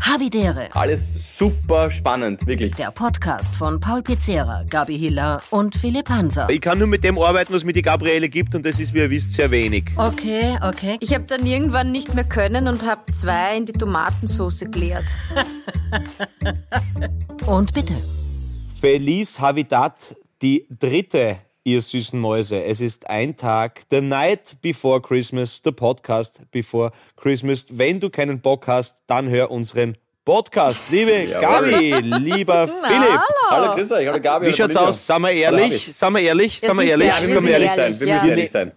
[0.00, 0.68] Havidere.
[0.74, 2.74] Alles super spannend, wirklich.
[2.74, 6.48] Der Podcast von Paul Pizzera, Gabi Hiller und Philipp Hanser.
[6.48, 8.98] Ich kann nur mit dem arbeiten, was mir die Gabriele gibt und das ist, wie
[8.98, 9.84] ihr wisst, sehr wenig.
[9.96, 10.96] Okay, okay.
[11.00, 15.04] Ich habe dann irgendwann nicht mehr können und habe zwei in die Tomatensauce geleert.
[17.46, 17.94] Und bitte.
[18.80, 21.36] Feliz Habitat, die dritte,
[21.70, 22.64] ihr süßen Mäuse.
[22.64, 27.66] Es ist ein Tag, the night before Christmas, the podcast before Christmas.
[27.70, 30.82] Wenn du keinen Bock hast, dann hör unseren Podcast.
[30.90, 33.20] Liebe Gabi, lieber Philipp.
[33.50, 34.08] Hallo, grüß euch.
[34.08, 34.46] Hallo, Gabi.
[34.46, 35.06] Wie hallo, schaut's aus?
[35.06, 35.94] Sind wir Hallo, ehrlich?
[35.94, 36.60] Sind wir ehrlich?
[36.60, 37.08] Sind wir ehrlich?
[37.08, 38.00] Ja, wir müssen ehrlich sein.
[38.00, 38.72] Wir müssen ehrlich sein.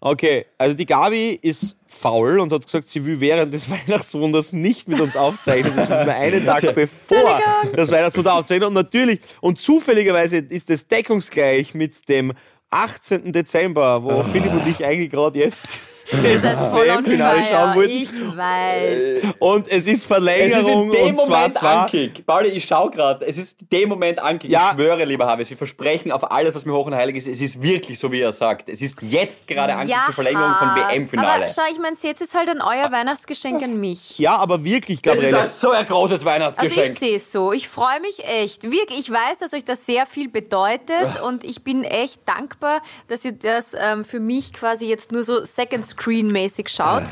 [0.00, 4.88] Okay, also die Gabi ist faul und hat gesagt, sie will während des Weihnachtswunders nicht
[4.88, 5.74] mit uns aufzeichnen.
[5.76, 7.40] Das will wir einen Tag bevor
[7.74, 8.68] das Weihnachtswunder aufzeichnen.
[8.68, 12.32] Und natürlich, und zufälligerweise ist es deckungsgleich mit dem
[12.70, 13.32] 18.
[13.32, 15.66] Dezember, wo Philipp und ich eigentlich gerade jetzt
[16.12, 17.84] Ihr seid voll on WM-Finale schauen fire.
[17.86, 19.34] Ich weiß.
[19.40, 22.26] Und es ist Es ist Verlängerung in dem und zwar, Moment zwar Ankick.
[22.26, 23.26] Pauli, ich schau gerade.
[23.26, 24.50] Es ist in dem Moment Ankick.
[24.50, 24.68] Ja.
[24.70, 27.26] Ich schwöre, lieber Havis, wir versprechen auf alles, was mir hoch und heilig ist.
[27.28, 28.68] Es ist wirklich so, wie er sagt.
[28.68, 31.44] Es ist jetzt gerade Ankick zur Verlängerung von WM-Finale.
[31.44, 34.18] Aber schau, ich meine, jetzt ist halt ein euer Weihnachtsgeschenk an mich.
[34.18, 35.40] ja, aber wirklich, Das ist Gabriele.
[35.42, 36.86] ein so ein großes Also Weihnachtsgeschenk.
[36.92, 37.52] ich sehe es so.
[37.52, 38.64] Ich freue mich echt.
[38.64, 43.24] Wirklich, ich weiß, dass euch das sehr viel bedeutet und ich bin echt dankbar, dass
[43.24, 47.04] ihr das ähm, für mich quasi jetzt nur so Second Screen mäßig schaut,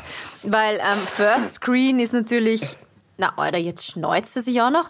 [0.42, 2.76] weil ähm, First Screen ist natürlich,
[3.16, 4.88] na, Alter, jetzt schneuzt er sich auch noch.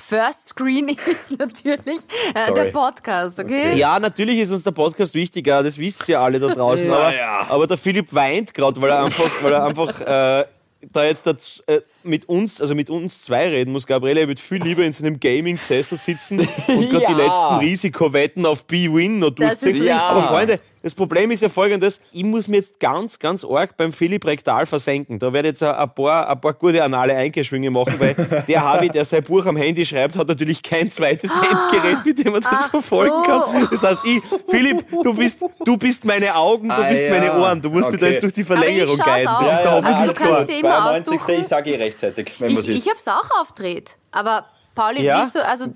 [0.00, 2.00] First Screen ist natürlich
[2.34, 3.76] äh, der Podcast, okay?
[3.76, 6.86] Ja, natürlich ist uns der Podcast wichtiger, das wisst ihr alle da draußen.
[6.88, 7.46] Ja, aber, ja.
[7.48, 10.00] aber der Philipp weint gerade, weil er einfach, weil er einfach
[10.40, 10.44] äh,
[10.92, 13.86] da jetzt das, äh, mit uns, also mit uns zwei reden muss.
[13.86, 17.16] Gabriele wird viel lieber in seinem Gaming-Sessel sitzen und gerade die Ja.
[17.16, 19.82] letzten Risikowetten auf B-Win noch Das ist durchziehen.
[19.88, 20.08] richtig.
[20.08, 23.92] Aber Freunde, das Problem ist ja folgendes, ich muss mir jetzt ganz, ganz arg beim
[23.92, 25.18] Philipp rektal versenken.
[25.18, 28.14] Da werde ich jetzt ein ein paar, ein paar gute anale Eingeschwinge machen, weil
[28.46, 32.32] der Harvey, der sein Buch am Handy schreibt, hat natürlich kein zweites Endgerät, mit dem
[32.32, 33.22] man das Ach verfolgen so.
[33.22, 33.68] kann.
[33.70, 37.10] Das heißt, ich, Philipp, du bist, du bist meine Augen, du Ah, bist ja.
[37.10, 37.62] meine Ohren.
[37.62, 38.12] Du musst mich da Okay.
[38.14, 39.06] jetzt durch die Aber ich Verlängerung auch.
[39.06, 39.80] Das ist der Ja, ja.
[39.80, 41.12] Also du kannst dir immer 92.
[41.18, 41.40] aussuchen.
[41.40, 44.44] Ich sage eh rechtzeitig, wenn man Ich, ich habe es auch aufdreht, aber
[44.74, 45.24] Pauli, Ja?
[45.24, 45.66] so, also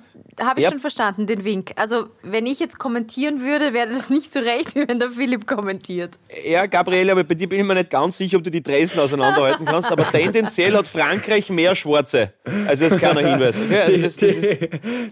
[0.41, 0.71] habe ich Ja.
[0.71, 1.73] schon verstanden, den Wink.
[1.77, 5.47] Also wenn ich jetzt kommentieren würde, wäre das nicht so recht, wie wenn der Philipp
[5.47, 6.19] kommentiert.
[6.45, 9.01] Ja, Gabriele, aber bei dir bin ich mir nicht ganz sicher, ob du die Dresden
[9.01, 12.33] auseinanderhalten kannst, aber tendenziell hat Frankreich mehr Schwarze.
[12.67, 13.57] Also das ist keiner Hinweis.
[13.69, 13.83] Okay?
[13.83, 14.59] Also das, das ist,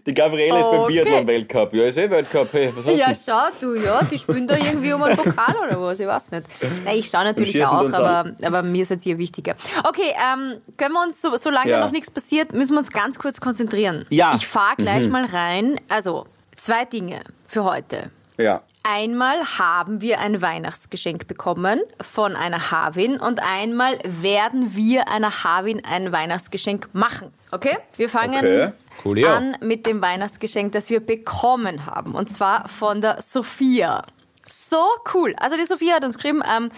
[0.06, 0.92] Die Gabriele ist beim Okay.
[0.92, 1.74] Biathlon-Weltcup.
[1.74, 2.48] Ja, ist eh Weltcup.
[2.52, 3.18] Hey, was hast Ja, du?
[3.24, 6.44] schau du, ja, die spielen da irgendwie um einen Pokal oder was, ich weiß nicht.
[6.84, 9.54] Nein, ich schaue natürlich auch, aber, aber mir ist jetzt hier wichtiger.
[9.88, 11.80] Okay, ähm, können wir uns, so, solange Ja.
[11.80, 13.75] noch nichts passiert, müssen wir uns ganz kurz konzentrieren.
[14.10, 14.34] Ja.
[14.34, 15.80] Ich fahre gleich mal rein.
[15.88, 16.26] Also,
[16.56, 18.10] zwei Dinge für heute.
[18.38, 18.62] Ja.
[18.82, 25.82] Einmal haben wir ein Weihnachtsgeschenk bekommen von einer Havin und einmal werden wir einer Havin
[25.84, 27.32] ein Weihnachtsgeschenk machen.
[27.50, 27.76] Okay?
[27.96, 28.72] Wir fangen Okay.
[29.04, 29.34] Cool, ja.
[29.34, 32.14] an mit dem Weihnachtsgeschenk, das wir bekommen haben.
[32.14, 34.04] Und zwar von der Sophia.
[34.48, 35.34] So cool.
[35.38, 36.68] Also die Sophia hat uns geschrieben, ähm,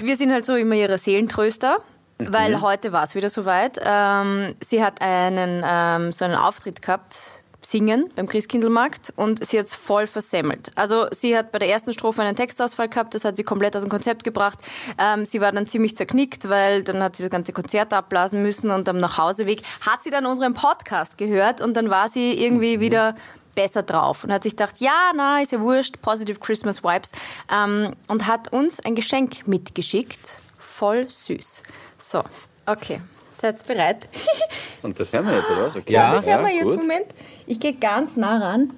[0.00, 1.78] wir sind halt so immer ihre Seelentröster.
[2.18, 3.78] Weil heute war es wieder soweit.
[3.82, 9.66] Ähm, sie hat einen ähm, so einen Auftritt gehabt, singen beim Christkindlmarkt und sie hat
[9.66, 10.70] es voll versemmelt.
[10.76, 13.82] Also sie hat bei der ersten Strophe einen Textausfall gehabt, das hat sie komplett aus
[13.82, 14.58] dem Konzept gebracht.
[14.98, 18.70] Ähm, sie war dann ziemlich zerknickt, weil dann hat sie das ganze Konzert abblasen müssen
[18.70, 23.16] und am Nachhauseweg hat sie dann unseren Podcast gehört und dann war sie irgendwie wieder
[23.56, 27.10] besser drauf und hat sich gedacht, ja, na, ist ja wurscht, positive Christmas Vibes
[27.52, 30.38] ähm, und hat uns ein Geschenk mitgeschickt.
[30.58, 31.62] Voll süß.
[32.08, 32.22] So,
[32.66, 33.00] okay.
[33.36, 34.08] Seid ihr bereit?
[34.82, 35.74] Und das hören wir jetzt, oder?
[35.76, 35.92] Okay.
[35.92, 36.12] Ja.
[36.12, 36.62] Das hören wir jetzt.
[36.62, 36.76] gut.
[36.76, 37.06] Moment.
[37.48, 38.72] Ich gehe ganz nah ran.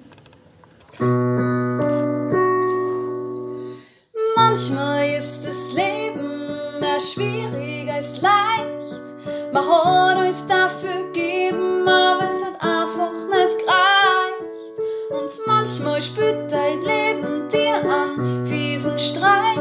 [4.35, 9.13] Manchmal ist das Leben mehr schwierig als leicht.
[9.53, 14.79] Man hat alles dafür gegeben, aber es hat einfach nicht gereicht.
[15.11, 19.59] Und manchmal spürt dein Leben dir an fiesen Streich.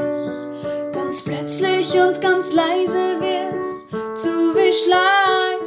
[0.92, 3.37] Ganz plötzlich und ganz leise wirst
[4.78, 5.62] zu beschleicht.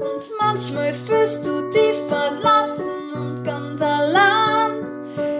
[0.00, 4.86] Und manchmal fühlst du dich verlassen und ganz allein.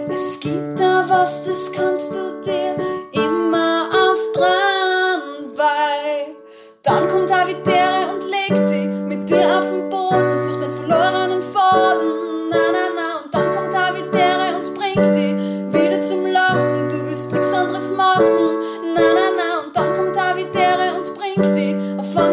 [0.09, 2.75] Es gibt da was, das kannst du dir
[3.13, 6.35] immer auftragen, weil
[6.83, 12.49] dann kommt Habitäre und legt sie mit dir auf den Boden, sucht den verlorenen Faden,
[12.49, 13.18] na na na,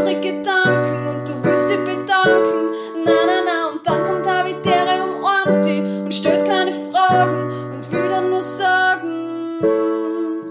[0.06, 2.70] eure Gedanken und du wirst dir bedanken.
[3.04, 8.30] Na, na, na, und dann kommt Habiterium Orti und stellt keine Fragen und will dann
[8.30, 10.44] nur sagen: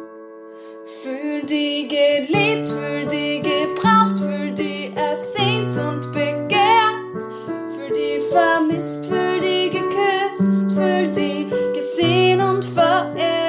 [0.84, 7.24] Fühl die geliebt, fühl die gebraucht, fühl die ersehnt und begehrt,
[7.70, 13.45] fühl die vermisst, fühl die geküsst, fühl die gesehen und verehrt.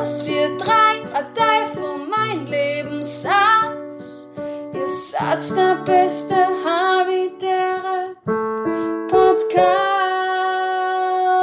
[0.00, 3.76] dass ihr drei ein Teil von mein Leben seid.
[4.72, 8.16] Ihr seid der beste Habitäre
[9.08, 9.60] Podcast.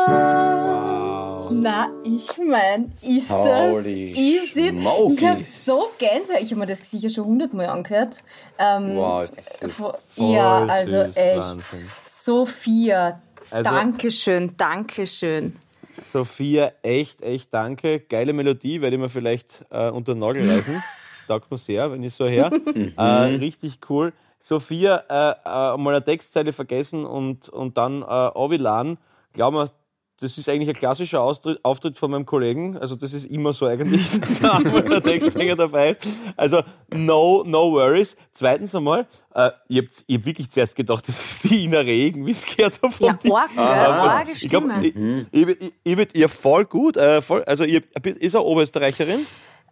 [0.07, 1.51] Wow.
[1.51, 4.69] Na, ich mein, ist das Holy easy?
[4.69, 5.17] Smokies.
[5.19, 6.41] Ich hab so Gänsehaut.
[6.41, 8.17] Ich habe mir das sicher schon hundertmal angehört.
[8.57, 9.93] Ähm, wow, ist das süß.
[10.15, 11.37] Ja, also süß, echt.
[11.37, 11.91] Wahnsinn.
[12.07, 13.21] Sophia,
[13.51, 15.55] also, Dankeschön, Dankeschön.
[16.01, 17.99] Sophia, echt, echt danke.
[17.99, 20.81] Geile Melodie, werde ich mir vielleicht äh, unter den Nagel reißen.
[21.27, 22.51] Taugt mir sehr, wenn ich so her.
[22.97, 23.01] äh,
[23.35, 24.13] richtig cool.
[24.39, 28.97] Sophia, äh, äh, mal eine Textzeile vergessen und, und dann äh, runterladen.
[29.33, 29.69] Glaub mir,
[30.19, 32.77] das ist eigentlich ein klassischer Austritt, Auftritt von meinem Kollegen.
[32.77, 36.01] Also das ist immer so eigentlich, dass da der Textsänger dabei ist.
[36.35, 38.17] Also no, no worries.
[38.33, 39.05] Zweitens einmal,
[39.35, 42.45] äh, ich habe ich hab wirklich zuerst gedacht, das ist die Ina Regen, wie es
[42.45, 43.63] gehört habe von Ja, arg, gell?
[43.63, 45.27] Also, Arge ich glaube, Stimme.
[45.31, 49.25] ich, ich, ich, ich ihr voll gut, äh, voll, also ihr ist eine Oberösterreicherin.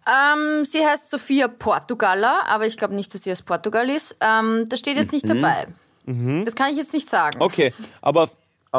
[0.08, 4.16] Ähm, sie heißt Sophia Portugaler, aber ich glaube nicht, dass sie aus Portugal ist.
[4.22, 5.66] Ähm, das steht jetzt nicht dabei.
[6.06, 7.42] Das kann ich jetzt nicht sagen.
[7.42, 8.30] Okay, aber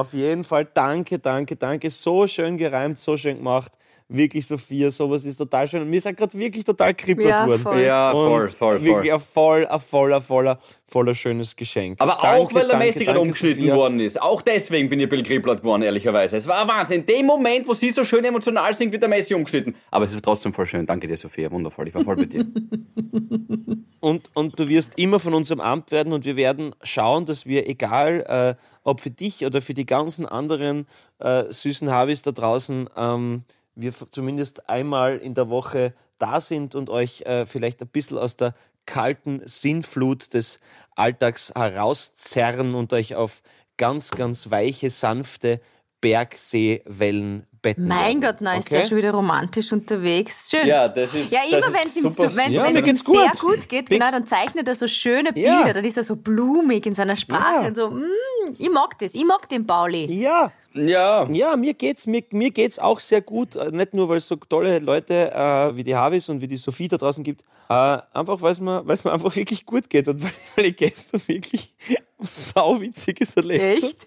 [0.00, 1.90] auf, jeden Fall danke, danke, danke.
[1.90, 3.72] So schön gereimt, so schön gemacht.
[4.08, 5.82] Wirklich, Sophia, sowas ist total schön.
[5.82, 7.62] Und wir sind gerade wirklich total kribbelt Ja, worden.
[7.62, 7.80] voll.
[7.80, 9.12] Ja, Und voll, voll, Wirklich voll.
[9.12, 12.00] ein voll, ein voller, voller, voller schönes Geschenk.
[12.00, 13.74] Aber Danke, auch, weil der Messi gerade umgeschnitten Sophia.
[13.76, 14.22] worden ist.
[14.22, 16.36] Auch deswegen bin ich ein bisschen kribbelt geworden, ehrlicherweise.
[16.36, 17.00] Es war ein Wahnsinn.
[17.00, 19.74] In dem Moment, wo sie so schön emotional singt, wird der Messi umgeschnitten.
[19.90, 20.86] Aber es ist trotzdem voll schön.
[20.86, 21.50] Danke dir, Sophia.
[21.50, 21.88] Wundervoll.
[21.88, 22.46] Ich war voll bei dir.
[24.00, 27.68] Und, und du wirst immer von unserem Amt werden und wir werden schauen, dass wir,
[27.68, 30.86] egal äh, ob für dich oder für die ganzen anderen
[31.18, 33.42] äh, süßen Habis da draußen, ähm,
[33.76, 38.36] wir zumindest einmal in der Woche da sind und euch äh, vielleicht ein bisschen aus
[38.36, 38.54] der
[38.86, 40.60] kalten Sinnflut des
[40.94, 43.42] Alltags herauszerren und euch auf
[43.76, 45.60] ganz, ganz weiche, sanfte
[46.00, 47.88] Bergseewellen betten.
[47.88, 48.20] Mein werden.
[48.20, 48.80] Gott, na, ist Okay?
[48.80, 50.50] der schon wieder romantisch unterwegs.
[50.50, 50.66] Schön.
[50.66, 51.32] Ja, das ist.
[51.32, 52.28] Ja, immer wenn es ihm, super.
[52.28, 53.40] zu- wenn, Ja, wenn mir es ihm geht's sehr gut.
[53.58, 55.56] gut geht, genau, dann zeichnet er so schöne Ja.
[55.58, 55.72] Bilder.
[55.74, 57.66] Dann ist er so blumig in seiner Sprache Ja.
[57.68, 57.90] und so.
[57.90, 58.04] Mm,
[58.58, 60.04] ich mag das, ich mag den Pauli.
[60.12, 61.26] Ja, Ja.
[61.30, 63.56] Ja, mir geht's, mir, mir geht's auch sehr gut.
[63.56, 66.56] Äh, Nicht nur, weil es so tolle Leute äh, wie die Havis und wie die
[66.56, 70.08] Sophie da draußen gibt, äh, einfach weil es mir, weil's mir einfach wirklich gut geht
[70.08, 71.74] und weil, weil ich gestern wirklich
[72.20, 73.90] sauwitziges erlebt hab.
[73.90, 74.06] Echt?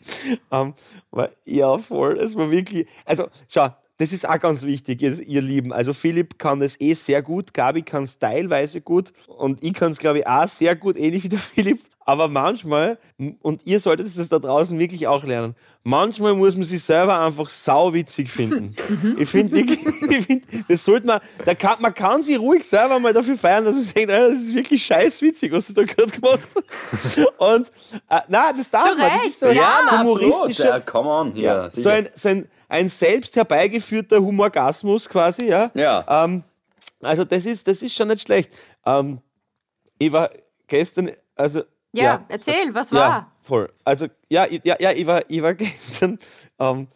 [0.51, 0.73] Ähm,
[1.11, 2.17] weil, ja, voll.
[2.19, 2.87] Es war wirklich.
[3.05, 5.73] Also, schau, das ist auch ganz wichtig, ihr, ihr Lieben.
[5.73, 9.91] Also, Philipp kann das eh sehr gut, Gabi kann es teilweise gut und ich kann
[9.91, 11.81] es, glaube ich, auch sehr gut, ähnlich wie der Philipp.
[12.09, 12.97] Aber manchmal,
[13.43, 17.49] und ihr solltet es da draußen wirklich auch lernen, manchmal muss man sich selber einfach
[17.49, 18.75] sauwitzig finden.
[19.19, 19.79] ich finde wirklich,
[20.09, 23.63] ich find, das sollte man, da kann, man kann sich ruhig selber mal dafür feiern,
[23.63, 27.27] dass man denkt, Alter, das ist wirklich scheiß witzig, was du da gerade gemacht hast.
[27.37, 27.67] Und,
[28.09, 31.09] äh, nein, das darf Du man, das recht, ist so ja, ein humoristischer, Ja, come
[31.11, 31.35] on.
[31.35, 35.69] Ja, ja, so ein, so ein, ein selbst herbeigeführter Humorgasmus quasi, ja.
[35.75, 36.23] Ja.
[36.25, 36.43] Ähm,
[37.03, 38.51] also das ist, das ist schon nicht schlecht.
[38.83, 39.19] Ähm,
[39.99, 40.31] ich war
[40.65, 41.61] gestern, also
[41.93, 42.99] Ja, erzähl, was war?
[42.99, 43.69] ja, voll.
[43.83, 46.19] Also ja, ich, ja, ja, ich war, ich war gestern
[46.59, 46.87] ähm,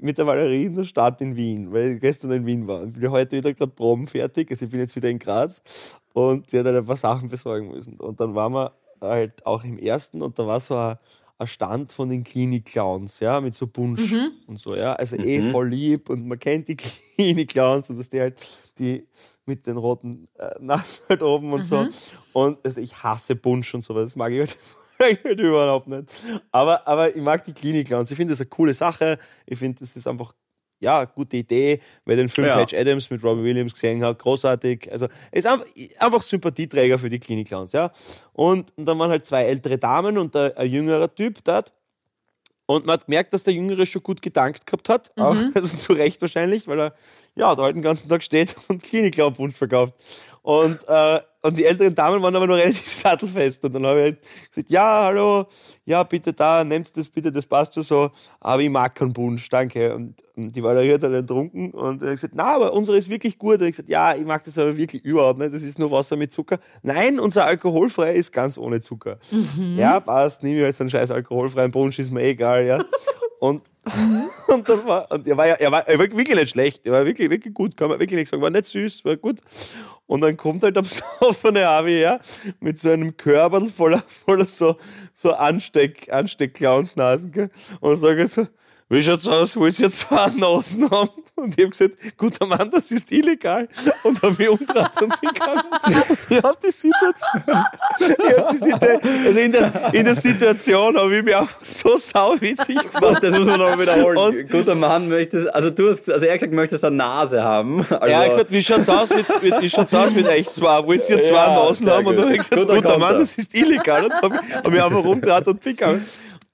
[0.00, 2.84] mit der Valerie in der Stadt in Wien, weil ich gestern in Wien war.
[2.84, 5.62] Ich bin heute wieder gerade Proben fertig, also ich bin jetzt wieder in Graz
[6.12, 7.98] und die hat halt ein paar Sachen besorgen müssen.
[8.00, 10.96] Und dann waren wir halt auch im ersten und da war so ein,
[11.38, 14.12] ein Stand von den Klinik-Clowns, ja, mit so Bunsch
[14.46, 14.94] und so, ja.
[14.94, 16.76] Also eh voll lieb und man kennt die
[17.16, 18.40] Klinik-Clowns und dass die halt
[18.78, 19.06] die
[19.50, 21.86] mit den roten äh, Nasen halt oben und so.
[22.32, 24.58] Und also ich hasse Bunsch und sowas, das mag ich halt,
[24.98, 26.04] mag ich halt überhaupt nicht.
[26.50, 28.10] Aber, aber ich mag die Klinik-Clowns.
[28.10, 29.18] Ich finde das eine coole Sache.
[29.46, 30.34] Ich finde, das ist einfach
[30.82, 32.56] ja, eine gute Idee, wer den Film Ja.
[32.56, 34.90] Patch Adams mit Robbie Williams gesehen hat, großartig.
[34.90, 35.66] Also ist einfach,
[35.98, 37.92] einfach Sympathieträger für die Klinik-Clowns, ja.
[38.32, 41.74] Und, und dann waren halt zwei ältere Damen und ein, ein jüngerer Typ dort.
[42.70, 45.10] Und man hat gemerkt, dass der Jüngere schon gut gedankt gehabt hat.
[45.16, 46.94] Auch, also zu Recht wahrscheinlich, weil er
[47.34, 49.94] ja da halt den ganzen Tag steht und Klinik-Clown-Wunsch verkauft.
[50.42, 53.64] Und, äh, und die älteren Damen waren aber noch relativ sattelfest.
[53.64, 54.18] Und dann habe ich halt
[54.48, 55.46] gesagt, ja, hallo,
[55.84, 58.10] ja, bitte da, nehmt das bitte, das passt schon so.
[58.40, 59.94] Aber ich mag keinen Bunsch, danke.
[59.94, 63.38] Und, und die Valerie hat dann getrunken und hat gesagt, na, aber unsere ist wirklich
[63.38, 63.60] gut.
[63.60, 65.52] Und ich gesagt, ja, ich mag das aber wirklich überhaupt nicht.
[65.52, 66.58] Das ist nur Wasser mit Zucker.
[66.82, 69.18] Nein, unser alkoholfrei ist ganz ohne Zucker.
[69.76, 72.84] Ja, passt, nehme ich halt so einen scheiß alkoholfreien Bunsch, ist mir egal, ja.
[73.40, 73.62] Und,
[74.48, 77.30] und dann war, und er war ja, er war, wirklich nicht schlecht, er war wirklich,
[77.30, 79.40] wirklich gut, kann man wirklich nicht sagen, war nicht süß, war gut.
[80.06, 82.20] Und dann kommt halt der besoffene Avi her,
[82.60, 84.76] mit so einem Körper voller, voller so,
[85.14, 87.50] so Ansteck, Ansteck-Clownsnasen?
[87.80, 88.46] Und sagt so,
[88.90, 91.10] wie schaut's aus, wollt ihr jetzt zwei Nasen haben?
[91.36, 93.66] Und ich habe gesagt, guter Mann, das ist illegal.
[94.02, 95.62] Und habe mich umgedreht und gegangen.
[96.28, 97.42] Ich habe die Situation,
[97.98, 101.96] ich hab die Situation also in der, in der Situation habe ich mich auch so
[101.96, 103.22] sauwitzig gemacht.
[103.22, 104.18] Das muss man noch wiederholen.
[104.18, 107.86] Und- Guter Mann möchtest, also du hast, also er hat gesagt, möchtest eine Nase haben.
[107.88, 110.84] Also, Er hat gesagt, wie schaut's aus mit, mit, wie schaut's aus mit euch zwei?
[110.84, 112.06] Wollt ihr zwei Ja, Nasen haben?
[112.06, 114.04] Und dann habe ich gesagt, Guter guter Mann, das ist illegal.
[114.04, 116.04] Und habe hab mich einfach rumgedreht und gegangen.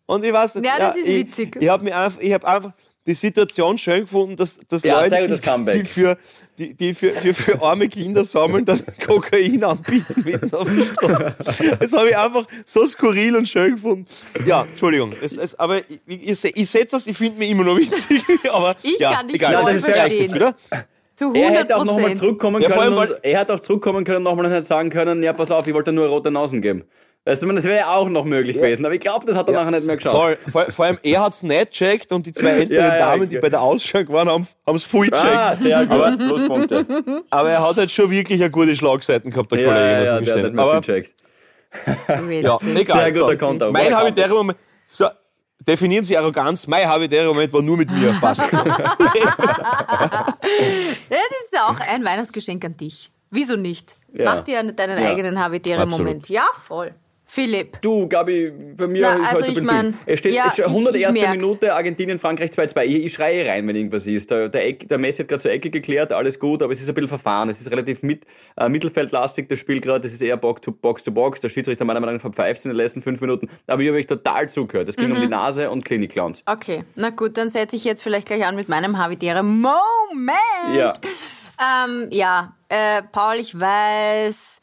[0.07, 1.57] Und ich weiß nicht, Ja, das ist ich, witzig.
[1.61, 2.73] Ich habe mir einfach, ich habe einfach
[3.07, 6.19] die Situation schön gefunden, dass, dass Ja, Leute, gutes die, die, für,
[6.59, 11.35] die, die für, für, für arme Kinder sammeln, dann Kokain anbieten mitten auf der Straße.
[11.79, 14.07] Das habe ich einfach so skurril und schön gefunden.
[14.45, 15.11] Ja, Entschuldigung.
[15.23, 17.77] Es, es, aber ich, ich, ich, se- ich setze das, ich finde mich immer noch
[17.77, 18.23] witzig.
[18.51, 19.63] Aber Ich ja, kann dich egal.
[19.63, 20.35] voll verstehen.
[20.35, 20.55] wieder.
[21.15, 22.19] Zu Er 100 hätte auch nochmal Prozent.
[22.19, 25.23] zurückkommen Ja, können allem, und er hätte auch zurückkommen können nochmal und hätte sagen können,
[25.23, 26.85] ja pass auf, ich wollte nur rote Nasen geben.
[27.29, 29.55] Weißt du, das wäre ja auch noch möglich gewesen, aber ich glaube, das hat er
[29.55, 30.15] nachher nicht mehr geschafft.
[30.17, 33.29] Voll, vor, vor allem er hat's nicht checkt und die zwei älteren Ja, ja, Damen,
[33.29, 33.43] die okay.
[33.43, 35.25] bei der Ausschank waren, haben es voll checkt.
[35.25, 36.19] Ah, sehr gut.
[36.19, 36.87] Pluspunkte.
[37.31, 40.05] Aber er hat halt schon wirklich eine gute Schlagseiten gehabt, der Ja, Kollege.
[40.05, 41.15] ja, muss ja, der hat nicht mehr Aber viel checkt.
[42.09, 43.13] ja, egal.
[43.13, 43.39] Sehr guter So.
[43.39, 43.73] Konter.
[43.73, 45.07] Mein Guter habitärer Moment, so,
[45.67, 48.13] definieren Sie Arroganz, mein habitärer Moment war nur mit mir.
[48.21, 48.41] Passt.
[51.11, 53.11] Ja, das ist ja auch ein Weihnachtsgeschenk an dich.
[53.31, 53.97] Wieso nicht?
[54.13, 54.27] Ja.
[54.33, 55.11] Mach dir deinen Ja.
[55.11, 55.89] eigenen habitären.
[55.89, 56.29] Moment.
[56.29, 56.95] Ja, voll.
[57.37, 57.83] Philipp.
[57.83, 60.55] Du, Gabi, bei mir Na, ist also heute ich ein mein, Es steht ja, es
[60.55, 60.77] steht ich- ich
[61.07, 61.37] 101.
[61.37, 62.85] Minute, Argentinien, Frankreich 2-2.
[62.87, 64.31] Ich, ich schreie rein, wenn irgendwas ist.
[64.31, 66.89] Der, der, Eck, der Messi hat gerade zur Ecke geklärt, alles gut, aber es ist
[66.89, 67.51] ein bisschen verfahren.
[67.51, 68.25] Es ist relativ mit,
[68.57, 70.09] äh, mittelfeldlastig, das Spiel gerade.
[70.09, 71.03] Es ist eher Box to Box.
[71.05, 71.41] To Box.
[71.41, 73.51] Der Schiedsrichter meiner Meinung nach verpfeift in den letzten fünf Minuten.
[73.67, 74.89] Aber ich habe euch total zugehört.
[74.89, 75.17] Es ging Mhm.
[75.17, 76.43] um die Nase und Klinik-Clowns.
[76.47, 80.75] Okay, na gut, dann setze ich jetzt vielleicht gleich an mit meinem habitären Moment.
[80.75, 80.95] Ja.
[81.61, 84.61] Ähm, ja, äh, Paul, ich weiß.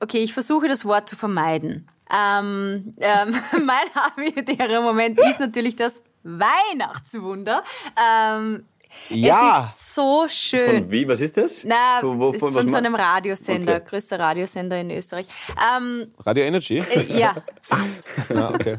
[0.00, 1.88] Okay, ich versuche das Wort zu vermeiden.
[2.12, 3.34] Ähm, ähm,
[3.64, 7.62] mein habitärer Moment ist natürlich das Weihnachtswunder.
[7.96, 8.64] Ähm,
[9.10, 9.70] Ja.
[9.74, 10.82] Es ist so schön.
[10.84, 11.06] Von wie?
[11.08, 11.62] Was ist das?
[11.64, 13.84] Na, Von, wo- ist von von, was so einem Radiosender, Okay.
[13.88, 15.26] größter Radiosender in Österreich.
[15.76, 16.78] Ähm, Radio Energy?
[16.78, 18.06] äh, ja, fast.
[18.30, 18.78] Ja, okay.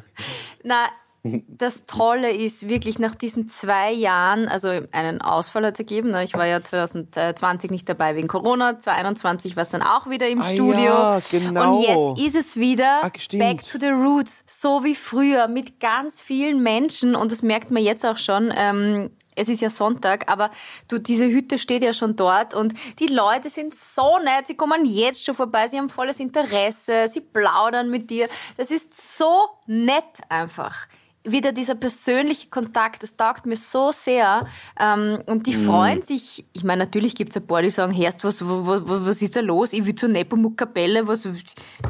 [0.63, 0.85] Na,
[1.23, 6.11] das Tolle ist wirklich nach diesen zwei Jahren, also einen Ausfall hat es ergeben.
[6.11, 6.23] ne?
[6.23, 10.41] Ich war ja 2020 nicht dabei wegen Corona, 2021 war es dann auch wieder im
[10.41, 10.83] Ah Studio.
[10.83, 11.77] ja, genau.
[11.77, 13.43] Und jetzt ist es wieder stimmt.
[13.43, 17.15] back to the roots, so wie früher, mit ganz vielen Menschen.
[17.15, 18.53] Und das merkt man jetzt auch schon.
[18.55, 20.51] Ähm, es ist ja Sonntag, aber
[20.89, 24.83] du, diese Hütte steht ja schon dort und die Leute sind so nett, sie kommen
[24.85, 28.27] jetzt schon vorbei, sie haben volles Interesse, sie plaudern mit dir.
[28.57, 30.87] Das ist so nett einfach.
[31.25, 34.47] Wieder dieser persönliche Kontakt, das taugt mir so sehr.
[34.79, 36.45] Ähm, und die freuen sich.
[36.53, 39.73] Ich meine, natürlich gibt's ein paar, die sagen, Herst, was, wo, was ist da los?
[39.73, 41.27] Ich will zur Nepomuk-Kapelle, was,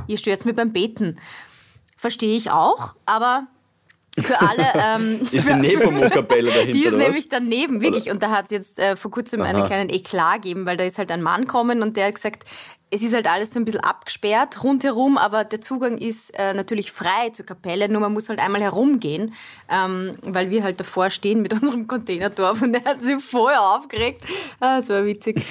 [0.07, 1.19] ihr stört mir beim Beten.
[1.95, 3.47] Verstehe ich auch, aber
[4.19, 4.65] für alle.
[4.75, 7.07] Ähm, Ist die Nepomuk-Kapelle dahinter, Die ist oder was?
[7.07, 8.09] nämlich daneben, wirklich.
[8.09, 9.67] Und da hat es jetzt äh, vor kurzem einen Aha.
[9.67, 12.43] kleinen Eklat gegeben, weil da ist halt ein Mann gekommen und der hat gesagt,
[12.91, 16.91] es ist halt alles so ein bisschen abgesperrt rundherum, aber der Zugang ist äh, natürlich
[16.91, 19.33] frei zur Kapelle, nur man muss halt einmal herumgehen,
[19.69, 24.23] ähm, weil wir halt davor stehen mit unserem Containerdorf und der hat sich voll aufgeregt.
[24.59, 25.43] Ah, das war witzig.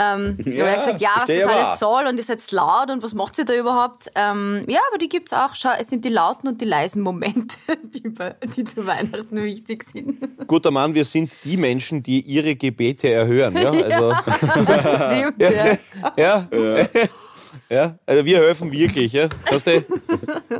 [0.00, 2.90] Ähm, ja, er hat gesagt, ja, was das aber alles soll und ihr seid laut
[2.90, 4.10] und was macht ihr da überhaupt?
[4.14, 5.54] Ähm, ja, aber die gibt's auch.
[5.54, 9.84] Schau, es sind die lauten und die leisen Momente, die, bei, die zu Weihnachten wichtig
[9.84, 10.46] sind.
[10.46, 13.56] Guter Mann, wir sind die Menschen, die ihre Gebete erhören.
[13.56, 14.14] Ja, also,
[14.66, 15.76] Das stimmt, ja.
[16.16, 16.48] ja.
[16.50, 16.86] ja.
[18.04, 19.12] Also wir helfen wirklich.
[19.12, 19.28] Ja.
[19.44, 19.84] Kannst du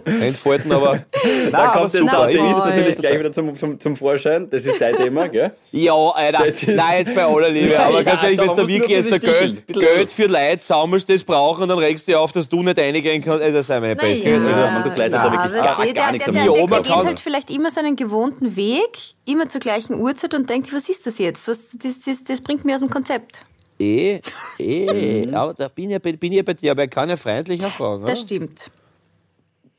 [0.04, 0.92] entfalten, aber.
[0.94, 1.04] Nein,
[1.50, 4.48] Da aber kommt Optimist find's natürlich gleich wieder zum, zum, zum Vorschein.
[4.48, 5.50] Das ist dein Thema, gell?
[5.72, 6.44] Ja, Alter.
[6.46, 7.78] Das ist- Nein, jetzt bei aller Liebe.
[7.80, 11.08] Aber Ja, ganz ehrlich, da wenn du wirklich jetzt der Geld, Geld für Leute sammelst,
[11.10, 13.42] das brauchen und dann regst du dich auf, dass du nicht eingehen kannst.
[13.42, 14.22] Also, das sei meine Best.
[14.24, 14.46] Naja, gell?
[14.46, 16.52] Also, man begleitet da wirklich gar- gar der, nichts am der, der,
[16.82, 20.88] geht halt vielleicht immer seinen gewohnten Weg, immer zur gleichen Uhrzeit und denkt sich, was
[20.88, 21.48] ist das jetzt?
[21.48, 23.40] Was, das, das, das bringt mich aus dem Konzept.
[23.80, 24.20] Eh,
[24.58, 25.28] eh.
[25.32, 27.16] Aber da bin ich, ja bei- bin ich ja bei dir, aber er kann ja
[27.16, 28.02] freundlich auch fragen.
[28.02, 28.26] Das oder?
[28.28, 28.70] stimmt.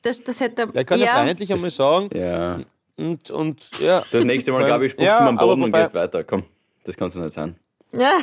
[0.01, 2.09] Das, das hätte Er kann ja, freundlich einmal sagen.
[2.17, 2.59] Ja.
[2.97, 4.03] Und, und ja.
[4.11, 6.23] Das nächste Mal, glaube ich, spuckst Ja, du am Boden und gehst weiter.
[6.23, 6.43] Komm,
[6.83, 7.55] das kannst du nicht sein.
[7.93, 8.17] Ja,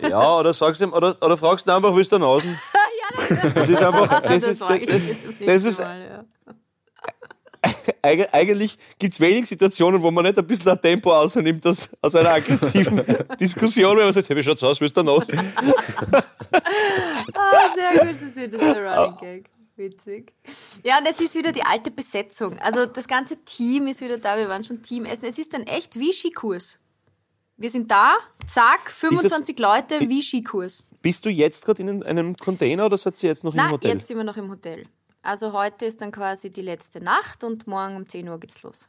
[0.00, 2.56] Ja, oder sagst ihm, oder, oder fragst du einfach, willst du Nasen?
[3.54, 6.24] Das ist einfach, das, ist, das, frage ich das, das nächste ist, Mal, ja.
[8.02, 11.88] Eig- eigentlich gibt es wenig Situationen, wo man nicht ein bisschen ein Tempo ausnimmt aus,
[12.02, 13.02] aus einer aggressiven
[13.40, 15.52] Diskussion, wenn man sagt, hey, wie schaut's aus, willst du Nasen?
[17.34, 19.50] Ah, sehr gut, das wird das der Running Gag.
[19.76, 20.32] Witzig.
[20.84, 22.58] Ja, und es ist wieder die alte Besetzung.
[22.60, 24.38] Also das ganze Team ist wieder da.
[24.38, 25.24] Wir waren schon Teamessen.
[25.24, 26.78] Es ist dann echt wie Skikurs.
[27.58, 28.16] Wir sind da,
[28.50, 30.82] zack, 25 Leute wie Skikurs.
[31.02, 33.92] Bist du jetzt gerade in einem Container oder seid ihr jetzt noch im Na, Hotel?
[33.92, 34.86] jetzt sind wir noch im Hotel.
[35.26, 38.88] Also heute ist dann quasi die letzte Nacht und morgen um 10 Uhr geht's los.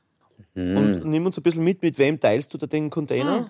[0.53, 3.49] Und nimm uns ein bisschen mit, mit wem teilst du da den Container?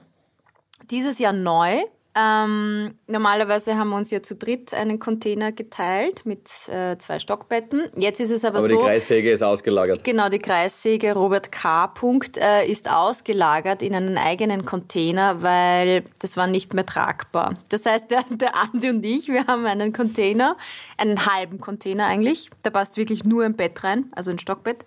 [0.89, 1.81] Dieses Jahr neu.
[2.19, 7.91] Ähm, normalerweise haben wir uns ja zu dritt einen Container geteilt mit äh, zwei Stockbetten.
[7.95, 8.75] Jetzt ist es aber, Aber so.
[8.75, 10.03] die Kreissäge ist ausgelagert.
[10.03, 11.85] Genau, die Kreissäge Robert K.
[11.87, 17.55] Punkt, äh, ist ausgelagert in einen eigenen Container, weil das war nicht mehr tragbar.
[17.69, 20.57] Das heißt, der, der Andi und ich, wir haben einen Container,
[20.97, 22.49] einen halben Container eigentlich.
[22.63, 24.85] Da passt wirklich nur ein Bett rein, also ein Stockbett.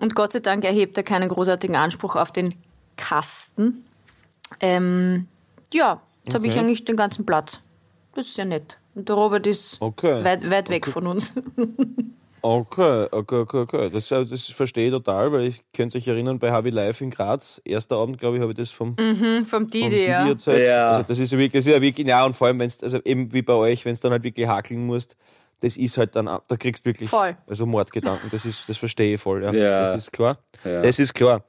[0.00, 2.54] Und Gott sei Dank erhebt er keinen großartigen Anspruch auf den
[2.96, 3.84] Kasten.
[4.60, 5.26] Ähm,
[5.72, 7.60] ja, jetzt habe ich eigentlich den ganzen Platz.
[8.14, 8.78] Das ist ja nett.
[8.94, 10.22] Und der Robert ist Okay.
[10.24, 11.34] weit, weit weg von uns.
[12.44, 13.88] Okay, okay, okay, okay.
[13.90, 17.10] Das, äh, das verstehe ich total, weil ich könnte euch erinnern, bei Havi Live in
[17.10, 20.26] Graz, erster Abend, glaube ich, habe ich das vom, Vom vom Didi, Didi ja.
[20.28, 20.66] erzählt.
[20.66, 20.88] Ja.
[20.90, 22.82] Also das ist ja wirklich, das ist ja wirklich, ja, und vor allem, wenn es,
[22.82, 25.16] also eben wie bei euch, wenn es dann halt wirklich hakeln musst,
[25.60, 27.36] das ist halt dann, da kriegst du wirklich, Voll.
[27.46, 29.52] also Mordgedanken, das ist, das verstehe ich voll, ja.
[29.52, 29.84] Ja.
[29.84, 30.38] Das ist klar.
[30.64, 30.80] Ja.
[30.80, 31.44] Das ist klar.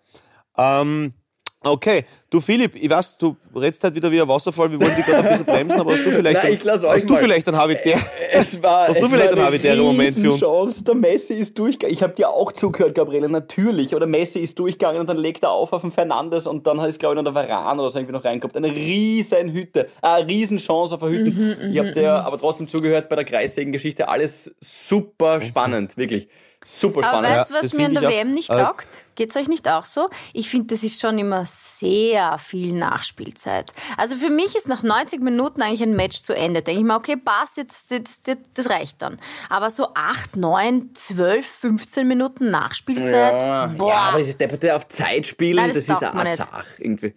[0.55, 1.13] Ähm,
[1.61, 5.05] okay, du Philipp, ich weiß, du redest halt wieder wie ein Wasserfall, wir wollen dich
[5.05, 7.19] gerade ein bisschen bremsen, aber hast du vielleicht, Nein, einen- hast du mal.
[7.19, 7.99] vielleicht einen Habitäre?
[8.31, 10.41] Es war, Hast du es vielleicht war einen eine habitären Moment für uns?
[10.41, 10.83] Chance.
[10.83, 11.93] Der Messi ist durchgegangen.
[11.95, 13.91] Ich habe dir auch zugehört, Gabriele, natürlich.
[13.91, 16.79] Aber der Messi ist durchgegangen und dann legt er auf auf den Fernandes und dann
[16.79, 18.57] ist, glaube ich, noch der Varan oder so irgendwie noch reinkommt.
[18.57, 21.31] Eine riesen Hütte, äh, eine riesen Chance auf eine Hütte.
[21.31, 24.07] Mhm, ich habe dir aber trotzdem zugehört bei der Kreissägen-Geschichte.
[24.09, 26.27] Alles super spannend, wirklich.
[26.65, 27.29] Super Aber spannend.
[27.39, 28.09] weißt du, Ja, was das mir an der.
[28.09, 28.87] WM nicht Äh, taugt?
[29.15, 30.07] Geht's euch nicht auch so?
[30.31, 33.71] Ich finde, das ist schon immer sehr viel Nachspielzeit.
[33.97, 36.61] Also für mich ist nach 90 Minuten eigentlich ein Match zu Ende.
[36.61, 39.17] Denke ich mir, okay, passt, jetzt, jetzt, jetzt, das reicht dann.
[39.49, 43.89] Aber so 8, 9, 12, 15 Minuten Nachspielzeit, Ja, boah.
[43.89, 46.37] ja, aber dieses Depperte auf Zeit spielen, Nein, das das, ist eine nicht.
[46.37, 47.13] Sache irgendwie.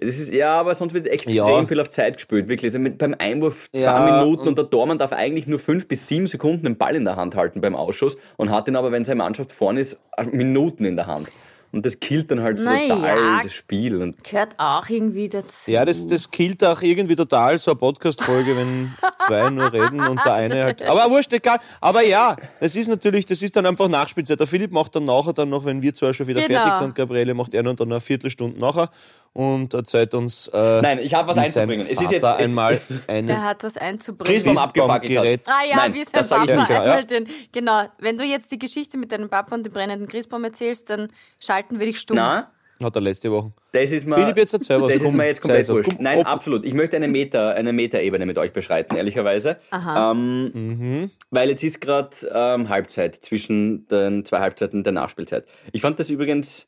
[0.00, 1.64] Das ist, ja, aber sonst wird extrem Ja.
[1.66, 2.68] viel auf Zeit gespielt, wirklich.
[2.68, 5.88] Also mit, beim Einwurf zwei Ja, Minuten und- und der Tormann darf eigentlich nur fünf
[5.88, 8.92] bis sieben Sekunden den Ball in der Hand halten beim Ausschuss und hat ihn aber,
[8.92, 9.98] wenn seine Mannschaft vorne ist,
[10.30, 11.28] Minuten in der Hand.
[11.70, 14.00] Und das killt dann halt so Na total das Spiel.
[14.00, 15.70] Und gehört auch irgendwie dazu.
[15.70, 18.90] Ja, das, das killt auch irgendwie total so eine Podcast-Folge, wenn
[19.26, 20.82] zwei nur reden und der eine halt.
[20.82, 21.58] Aber wurscht, egal.
[21.80, 24.40] Aber ja, das ist natürlich, das ist dann einfach Nachspielzeit.
[24.40, 26.60] Der Philipp macht dann nachher dann noch, wenn wir zwar schon wieder Genau.
[26.62, 28.90] fertig sind, Gabriele macht er noch dann eine Viertelstunde nachher
[29.32, 30.48] und erzählt uns.
[30.48, 31.86] Äh, Nein, ich habe was einzubringen.
[31.88, 34.34] Es ist jetzt- es- einmal Er einen hat was einzubringen.
[34.34, 35.42] Christbaum abgefackelt.
[35.46, 37.02] Ah ja, Nein, wie sein Papa einmal ja.
[37.02, 37.28] den.
[37.52, 37.82] Genau.
[38.00, 41.08] Wenn du jetzt die Geschichte mit deinem Papa und dem brennenden Christbaum erzählst, dann
[41.40, 42.16] schalten wir dich stumm.
[42.16, 42.50] na,
[42.82, 43.52] Hat er letzte Woche.
[43.72, 44.88] das ist mir, Philipp, jetzt erzähl was.
[44.92, 45.74] das ist Komm, mir jetzt komplett so.
[45.74, 45.92] wurscht.
[45.98, 46.64] Nein, ob- absolut.
[46.64, 49.58] Ich möchte eine Meta, eine Meta-Ebene mit euch beschreiten, ehrlicherweise.
[49.72, 51.10] Ähm, Mhm.
[51.30, 55.44] Weil jetzt ist gerade ähm, Halbzeit zwischen den zwei Halbzeiten der Nachspielzeit.
[55.72, 56.66] Ich fand das übrigens,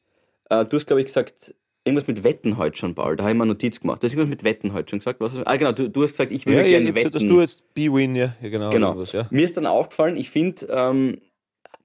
[0.50, 3.16] äh, du hast glaube ich gesagt, irgendwas mit Wetten heute schon, Paul.
[3.16, 4.02] Da habe ich mal eine Notiz gemacht.
[4.02, 5.20] Du hast irgendwas mit Wetten heute schon gesagt.
[5.20, 7.10] Was, ah, genau, du, du hast gesagt, ich würde Ja, ja, gerne hab wetten.
[7.12, 8.70] dass du jetzt B-Win, ja, ja genau.
[8.70, 9.02] Genau.
[9.02, 9.26] ja.
[9.30, 11.20] Mir ist dann aufgefallen, ich finde, ähm,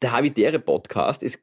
[0.02, 1.40] der Habitäre Podcast ist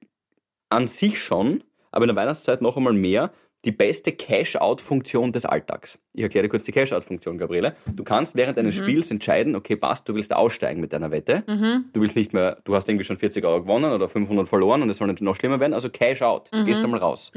[0.69, 3.33] an sich schon, aber in der Weihnachtszeit noch einmal mehr,
[3.65, 5.99] die beste Cash-Out-Funktion des Alltags.
[6.13, 7.77] Ich erkläre dir kurz die Cash-Out-Funktion, Gabriele.
[7.87, 11.45] Du kannst während eines Spiels entscheiden, okay, passt, du willst aussteigen mit deiner Wette.
[11.93, 14.91] Du willst nicht mehr, du hast irgendwie schon 40 Euro gewonnen oder 500 verloren und
[14.91, 16.49] es soll nicht noch schlimmer werden, also Cash-Out.
[16.53, 17.31] Du gehst einmal raus.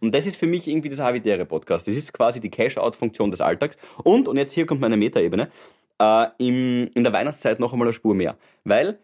[0.00, 1.88] Und das ist für mich irgendwie dieser Habitäre Podcast.
[1.88, 3.78] Das ist quasi die Cash-Out-Funktion des Alltags.
[4.04, 5.48] Und, und jetzt hier kommt meine Metaebene,
[5.98, 8.36] äh, im, in der Weihnachtszeit noch einmal eine Spur mehr.
[8.64, 8.98] Weil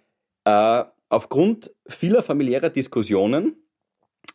[0.44, 3.57] äh, aufgrund vieler familiärer Diskussionen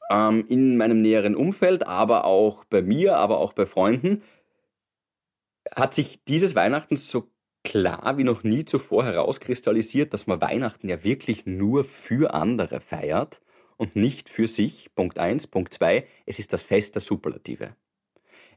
[0.10, 4.22] ähm, in meinem näheren Umfeld, aber auch bei mir, aber auch bei Freunden,
[5.74, 7.30] hat sich dieses Weihnachten so
[7.64, 13.42] klar wie noch nie zuvor herauskristallisiert, dass man Weihnachten ja wirklich nur für andere feiert
[13.78, 14.94] und nicht für sich.
[14.96, 17.76] Punkt eins, Punkt zwei: es ist das Fest der Superlative.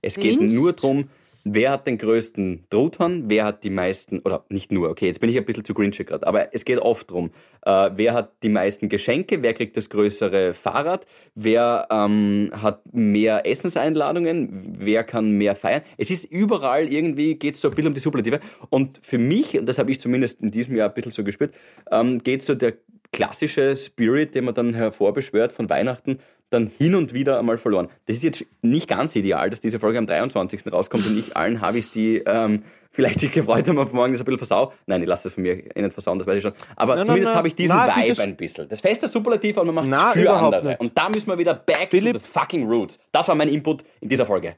[0.03, 0.55] Es geht Grinst?
[0.55, 1.09] nur darum,
[1.49, 5.31] wer hat den größten Truthahn, wer hat die meisten, oder nicht nur, okay, jetzt bin
[5.31, 7.31] ich ein bisschen zu grinche gerade, aber es geht oft darum,
[7.65, 11.07] äh, wer hat die meisten Geschenke, wer kriegt das größere Fahrrad,
[11.37, 15.83] wer ähm, hat mehr Essenseinladungen, wer kann mehr feiern.
[15.97, 18.41] Es ist überall irgendwie, geht es so ein bisschen um die Superlative.
[18.69, 21.55] Und für mich, und das habe ich zumindest in diesem Jahr ein bisschen so gespürt,
[21.93, 22.75] ähm, geht so der
[23.13, 26.19] klassische Spirit, den man dann hervorbeschwört von Weihnachten,
[26.51, 27.89] dann hin und wieder einmal verloren.
[28.07, 30.73] Das ist jetzt nicht ganz ideal, dass diese Folge am 23.
[30.73, 34.25] rauskommt und ich allen Habis, die ähm, vielleicht sich gefreut haben auf morgen, das ein
[34.27, 34.73] bisschen versau.
[34.87, 36.53] Nein, ich lasse das von mir eh nicht versauen, das weiß ich schon.
[36.77, 38.69] Aber Nein, zumindest habe ich diesen Nein, Vibe ein bisschen.
[38.69, 40.67] Das Fest der Superlative und man macht es für andere.
[40.69, 40.81] nicht.
[40.81, 43.01] Und da müssen wir wieder back Philipp- to the fucking roots.
[43.11, 44.55] Das war mein Input in dieser Folge.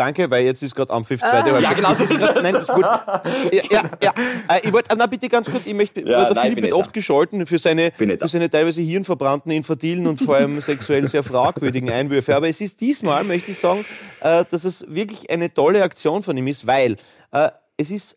[0.00, 1.62] Danke, weil jetzt ist gerade am 5 zweite Halbzeit.
[1.62, 1.88] Ja, genau.
[1.90, 2.84] Das ist grad, nein, ist gut.
[2.84, 4.14] Ja, ja, ja.
[4.48, 6.88] Äh, Ich wollte, na bitte ganz kurz, ich möchte, Ja, der nein, Philipp wird oft
[6.88, 6.92] da.
[6.92, 12.34] gescholten für seine, für seine teilweise hirnverbrannten, infantilen und vor allem sexuell sehr fragwürdigen Einwürfe.
[12.34, 13.84] Aber es ist diesmal, möchte ich sagen,
[14.22, 16.96] äh, dass es wirklich eine tolle Aktion von ihm ist, weil
[17.32, 18.16] äh, es ist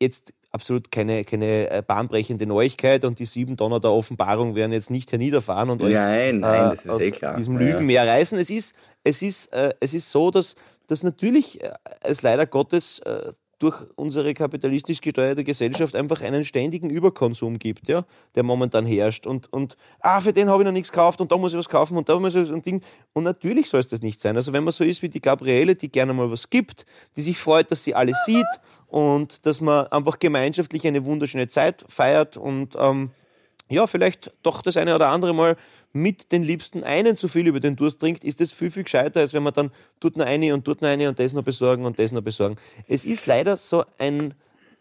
[0.00, 4.90] jetzt absolut keine, keine äh, bahnbrechende Neuigkeit und die sieben Donner der Offenbarung werden jetzt
[4.90, 7.36] nicht herniederfahren und euch Nein, nein, das ist aus eh klar.
[7.36, 7.72] diesem Ja, ja.
[7.72, 8.38] Lügenmeer reißen.
[8.38, 10.54] Es ist, es ist, äh, es ist so, dass,
[10.86, 16.90] dass natürlich äh, es leider Gottes äh, durch unsere kapitalistisch gesteuerte Gesellschaft einfach einen ständigen
[16.90, 19.26] Überkonsum gibt, ja, der momentan herrscht.
[19.26, 21.68] Und, und ah, für den habe ich noch nichts gekauft und da muss ich was
[21.68, 22.82] kaufen und da muss ich ein Ding.
[23.12, 24.36] Und natürlich soll es das nicht sein.
[24.36, 26.84] Also wenn man so ist wie die Gabriele, die gerne mal was gibt,
[27.16, 28.44] die sich freut, dass sie alles sieht
[28.88, 33.10] und dass man einfach gemeinschaftlich eine wunderschöne Zeit feiert und ähm,
[33.70, 35.56] ja, vielleicht doch das eine oder andere Mal
[35.94, 39.20] mit den Liebsten einen zu viel über den Durst trinkt, ist das viel, viel gescheiter,
[39.20, 41.84] als wenn man dann tut noch eine und tut noch eine und das noch besorgen
[41.84, 42.56] und das noch besorgen.
[42.88, 44.34] Es ist leider so ein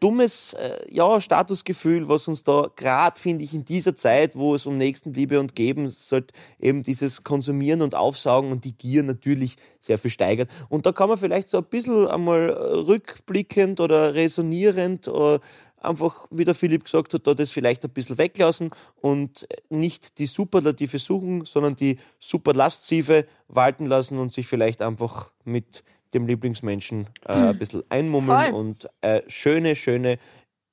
[0.03, 4.65] dummes äh, ja, Statusgefühl, was uns da gerade, finde ich, in dieser Zeit, wo es
[4.65, 9.97] um Nächstenliebe und Geben sollte, eben dieses Konsumieren und Aufsaugen und die Gier natürlich sehr
[9.97, 10.49] viel steigert.
[10.67, 15.39] Und da kann man vielleicht so ein bisschen einmal äh, rückblickend oder resonierend äh,
[15.85, 20.25] einfach, wie der Philipp gesagt hat, da das vielleicht ein bisschen weglassen und nicht die
[20.25, 27.33] Superlative suchen, sondern die Superlastive walten lassen und sich vielleicht einfach mit dem Lieblingsmenschen äh,
[27.33, 28.53] ein bisschen einmummeln Voll.
[28.53, 30.19] und äh, schöne, schöne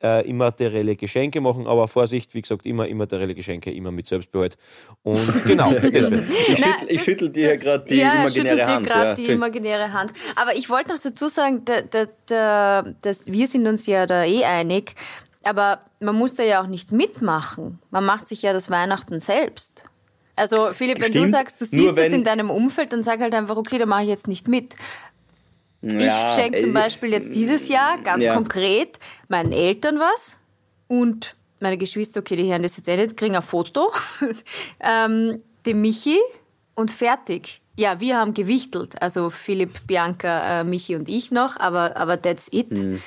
[0.03, 1.67] äh, immaterielle Geschenke machen.
[1.67, 4.57] Aber Vorsicht, wie gesagt, immer immaterielle Geschenke, immer mit Selbstbehalt.
[5.03, 6.27] Und genau, deswegen.
[6.31, 8.87] Ich, Na, schüttel, ich schüttel dir gerade die ja, imaginäre dir Hand.
[8.87, 9.15] gerade ja.
[9.15, 10.13] die imaginäre Hand.
[10.37, 14.25] Aber ich wollte noch dazu sagen, da, da, da, dass wir sind uns ja da
[14.25, 14.95] eh einig,
[15.43, 17.79] aber man muss da ja auch nicht mitmachen.
[17.91, 19.85] Man macht sich ja das Weihnachten selbst.
[20.37, 23.35] Also Philipp, wenn du Stimmt, sagst, du siehst das in deinem Umfeld, dann sag halt
[23.35, 24.75] einfach, okay, da mache ich jetzt nicht mit.
[25.83, 28.35] Ja, ich schenke zum Beispiel jetzt dieses Jahr ganz ja.
[28.35, 30.38] konkret meinen Eltern was
[30.88, 33.90] und meine Geschwister, okay, die hören das jetzt eh nicht, kriegen ein Foto,
[34.81, 36.19] ähm, dem Michi
[36.75, 37.61] und fertig.
[37.77, 42.49] Ja, wir haben gewichtelt, also Philipp, Bianca, äh, Michi und ich noch, aber, aber that's
[42.51, 42.71] it.
[42.73, 43.01] Mhm.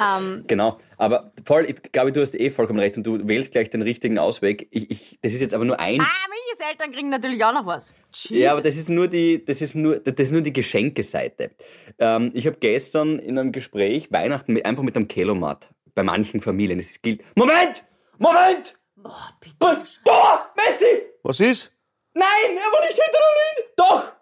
[0.00, 3.70] Ähm, Genau, aber Paul, ich glaube, du hast eh vollkommen recht und du wählst gleich
[3.70, 4.68] den richtigen Ausweg.
[4.70, 6.00] Ich, ich, das ist jetzt aber nur ein.
[6.00, 7.92] ah, Michis Eltern kriegen natürlich auch noch was.
[8.28, 8.74] Ja, aber Jesus.
[8.74, 11.50] das ist nur die, das ist nur, das ist nur die Geschenkeseite.
[11.98, 16.40] Ähm, ich habe gestern in einem Gespräch Weihnachten mit, einfach mit einem Kelomat bei manchen
[16.40, 16.78] Familien.
[16.78, 17.22] Es gilt.
[17.36, 17.84] Moment!
[18.18, 18.76] Moment!
[19.02, 19.82] Oh, bitte.
[20.04, 20.52] Da!
[20.56, 21.02] Messi!
[21.22, 21.74] Was ist?
[22.14, 22.24] Nein,
[22.56, 23.72] er war nicht hinter der Linie!
[23.76, 24.12] Doch!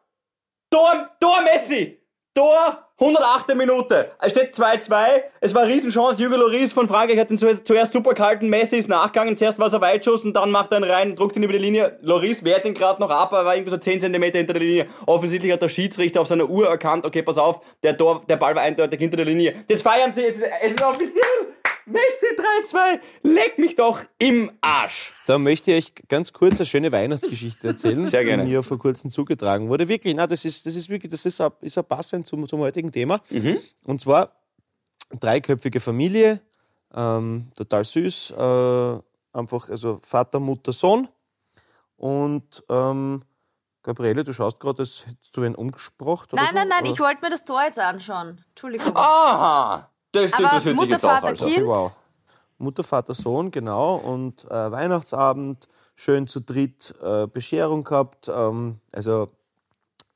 [0.70, 2.00] Tor, Tor Messi!
[2.34, 3.54] Tor, 108.
[3.54, 4.12] Minute.
[4.22, 5.22] Es steht 2-2.
[5.40, 6.24] Es war eine Riesenchance.
[6.24, 8.48] Hugo Lloris von Frankreich hat ihn zuerst, super gehalten.
[8.48, 9.36] Messi ist nachgegangen.
[9.36, 11.58] Zuerst war es ein Weitschuss und dann macht er ihn rein, druckt ihn über die
[11.58, 11.98] Linie.
[12.00, 14.86] Lloris wehrt ihn gerade noch ab, er war irgendwie so 10 cm hinter der Linie.
[15.04, 18.54] Offensichtlich hat der Schiedsrichter auf seiner Uhr erkannt, okay, pass auf, der, Tor, der Ball
[18.54, 19.64] war eindeutig hinter der Linie.
[19.68, 21.55] Jetzt feiern sie, jetzt ist, es ist offiziell.
[21.86, 22.26] Messi
[22.72, 23.00] 3-2.
[23.22, 25.12] Leck mich doch im Arsch.
[25.26, 28.44] Da möchte ich euch ganz kurz eine schöne Weihnachtsgeschichte erzählen, Sehr gerne.
[28.44, 29.88] die mir vor kurzem zugetragen wurde.
[29.88, 32.60] Wirklich, na, das ist, das ist wirklich, das ist, auch- ist auch passend zum, zum
[32.60, 33.20] heutigen Thema.
[33.30, 33.58] Mhm.
[33.84, 34.32] Und zwar
[35.20, 36.40] dreiköpfige Familie,
[36.94, 38.98] ähm, total süß, äh,
[39.32, 41.08] einfach, also Vater, Mutter, Sohn.
[41.96, 43.22] Und ähm,
[43.82, 46.30] Gabriele, du schaust gerade, als hättest du wen umgesprochen.
[46.32, 46.92] Nein, so, nein, nein, oder?
[46.92, 48.44] ich wollte mir das Tor jetzt anschauen.
[48.50, 48.96] Entschuldigung.
[48.96, 49.90] Aha.
[50.16, 51.32] Das, Aber das hört sich Mutter, Vater.
[51.34, 51.66] Kind.
[51.66, 51.92] Wow.
[52.58, 53.96] Mutter, Vater, Sohn, genau.
[53.96, 58.28] Und äh, Weihnachtsabend, schön zu dritt, äh, Bescherung gehabt.
[58.28, 59.28] Ähm, also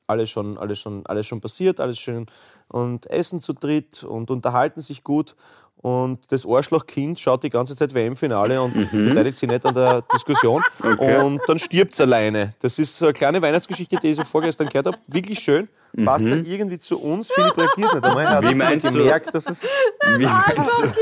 [0.06, 2.26] alles schon, alles schon, alles schon passiert, alles schön.
[2.68, 5.36] Und essen zu dritt und unterhalten sich gut.
[5.82, 10.62] Und das Arschlochkind schaut die ganze Zeit WM-Finale und beteiligt sich nicht an der Diskussion.
[10.98, 12.54] Und dann stirbt es alleine.
[12.60, 14.98] Das ist so eine kleine Weihnachtsgeschichte, die ich so vorgestern gehört habe.
[15.06, 15.68] Wirklich schön.
[16.04, 17.32] Passt dann irgendwie zu uns.
[17.32, 18.24] Philipp reagiert nicht einmal.
[18.24, 18.92] Er hat Wie meinst du?
[18.92, 20.92] gemerkt, dass es Wie meinst, du,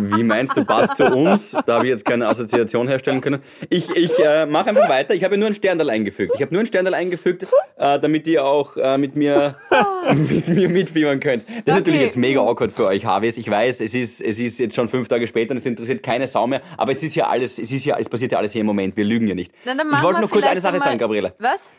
[0.00, 1.56] wie meinst du, passt zu uns?
[1.66, 3.42] Da habe ich jetzt keine Assoziation herstellen können.
[3.70, 5.14] Ich, ich äh, mache einfach weiter.
[5.14, 6.32] Ich habe nur ein Sterndal eingefügt.
[6.34, 7.44] Ich habe nur ein Sterndal eingefügt,
[7.76, 9.56] äh, damit ihr auch äh, mit mir
[10.14, 11.44] mit mir mitfiebern könnt.
[11.64, 13.36] Das ist natürlich jetzt mega awkward für euch, Harveys.
[13.36, 16.26] Ich weiß, es ist, es ist jetzt schon fünf Tage später und es interessiert keine
[16.26, 16.62] Sau mehr.
[16.76, 18.96] Aber es ist ja alles, es ist ja, es passiert ja alles hier im Moment.
[18.96, 19.52] Wir lügen ja nicht.
[19.64, 21.34] Na, ich wollte noch kurz eine Sache sagen, Gabriele.
[21.38, 21.70] Was?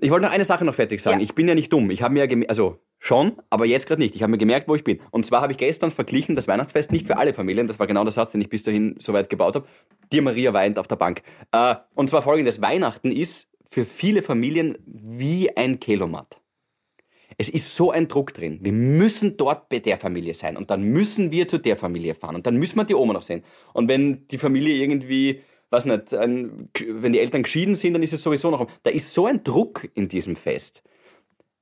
[0.00, 1.18] Ich wollte noch eine Sache noch fertig sagen.
[1.18, 1.24] Ja.
[1.24, 1.90] Ich bin ja nicht dumm.
[1.90, 4.16] Ich habe mir ja also schon, aber jetzt gerade nicht.
[4.16, 5.00] Ich habe mir gemerkt, wo ich bin.
[5.10, 7.66] Und zwar habe ich gestern verglichen das Weihnachtsfest nicht für alle Familien.
[7.66, 9.66] Das war genau der Satz, den ich bis dahin soweit gebaut habe.
[10.12, 11.22] Dir Maria weint auf der Bank.
[11.52, 16.40] Äh, und zwar folgendes: Weihnachten ist für viele Familien wie ein Kelomat.
[17.36, 18.58] Es ist so ein Druck drin.
[18.62, 22.34] Wir müssen dort bei der Familie sein und dann müssen wir zu der Familie fahren
[22.34, 23.44] und dann müssen wir die Oma noch sehen.
[23.74, 28.12] Und wenn die Familie irgendwie, was nicht, ein, wenn die Eltern geschieden sind, dann ist
[28.12, 28.66] es sowieso noch.
[28.82, 30.82] Da ist so ein Druck in diesem Fest.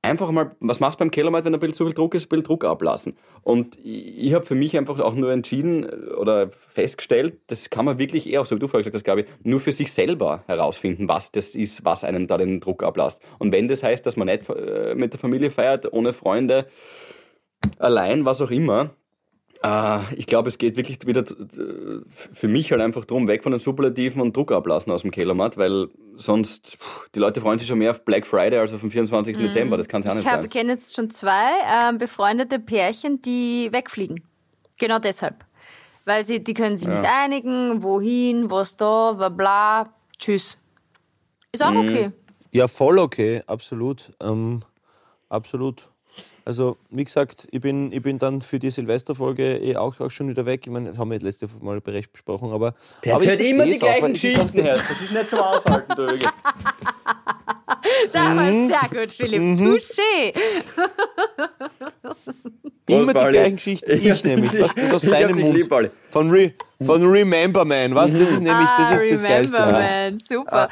[0.07, 2.29] Einfach mal, was machst du beim Kellermalt, wenn ein bisschen zu viel Druck ist, ein
[2.29, 3.17] bisschen Druck ablassen.
[3.41, 7.83] Und ich, ich habe für mich einfach auch nur entschieden äh, oder festgestellt, das kann
[7.83, 11.09] man wirklich eher, so wie du vorher gesagt hast, Gabi, nur für sich selber herausfinden,
[11.09, 13.21] was das ist, was einem da den Druck ablasst.
[13.37, 16.67] Und wenn das heißt, dass man nicht äh, mit der Familie feiert, ohne Freunde,
[17.77, 18.91] allein, was auch immer,
[20.15, 21.23] ich glaube, es geht wirklich wieder
[22.33, 25.57] für mich halt einfach drum, weg von den Superlativen und Druck ablassen aus dem Kellermatt,
[25.57, 26.77] weil sonst,
[27.15, 29.35] die Leute freuen sich schon mehr auf Black Friday als auf den 24.
[29.35, 29.41] Mhm.
[29.41, 29.77] Dezember.
[29.77, 30.45] Das kann es auch nicht ich hab, sein.
[30.45, 31.49] Ich kenne jetzt schon zwei
[31.83, 34.21] ähm, befreundete Pärchen, die wegfliegen.
[34.77, 35.45] Genau deshalb.
[36.05, 36.93] Weil sie, die können sich ja.
[36.93, 39.93] nicht einigen, wohin, was da, bla bla.
[40.17, 40.57] Tschüss.
[41.51, 41.79] Ist auch mhm.
[41.79, 42.11] okay.
[42.51, 44.13] Ja, voll okay, absolut.
[44.21, 44.61] Ähm,
[45.29, 45.89] absolut.
[46.47, 50.29] Also, wie gesagt, ich bin, ich bin dann für die Silvesterfolge eh auch, auch schon
[50.29, 50.61] wieder weg.
[50.63, 52.73] Ich meine, das haben wir letzte Mal berecht besprochen, aber.
[53.03, 56.17] Der aber erzählt immer die gleichen Geschichten, Das ist nicht zum Aushalten, du
[58.13, 58.69] Da war mhm.
[58.69, 59.41] sehr gut, Philipp.
[59.41, 59.57] Mhm.
[59.57, 60.33] Touché.
[62.87, 64.61] Immer die gleichen Geschichten, ich nämlich.
[64.61, 65.57] Was ist aus seinem Mund?
[65.57, 68.13] Lieb, von, Re, von Remember Man, was?
[68.13, 69.57] Das ist nämlich das, ist das ah, Geilste.
[69.57, 70.69] Remember Man, super.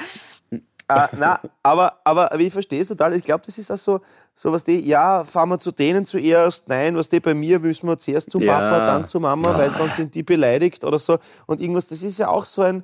[0.88, 3.14] Ah, na, aber, aber ich verstehe es total.
[3.16, 4.02] Ich glaube, das ist auch so,
[4.36, 7.88] so was die, ja, fahren wir zu denen zuerst, nein, was die bei mir müssen
[7.88, 8.60] wir zuerst zum ja.
[8.60, 11.18] Papa, dann zu Mama, weil dann sind die beleidigt oder so.
[11.48, 12.84] Und irgendwas, das ist ja auch so ein,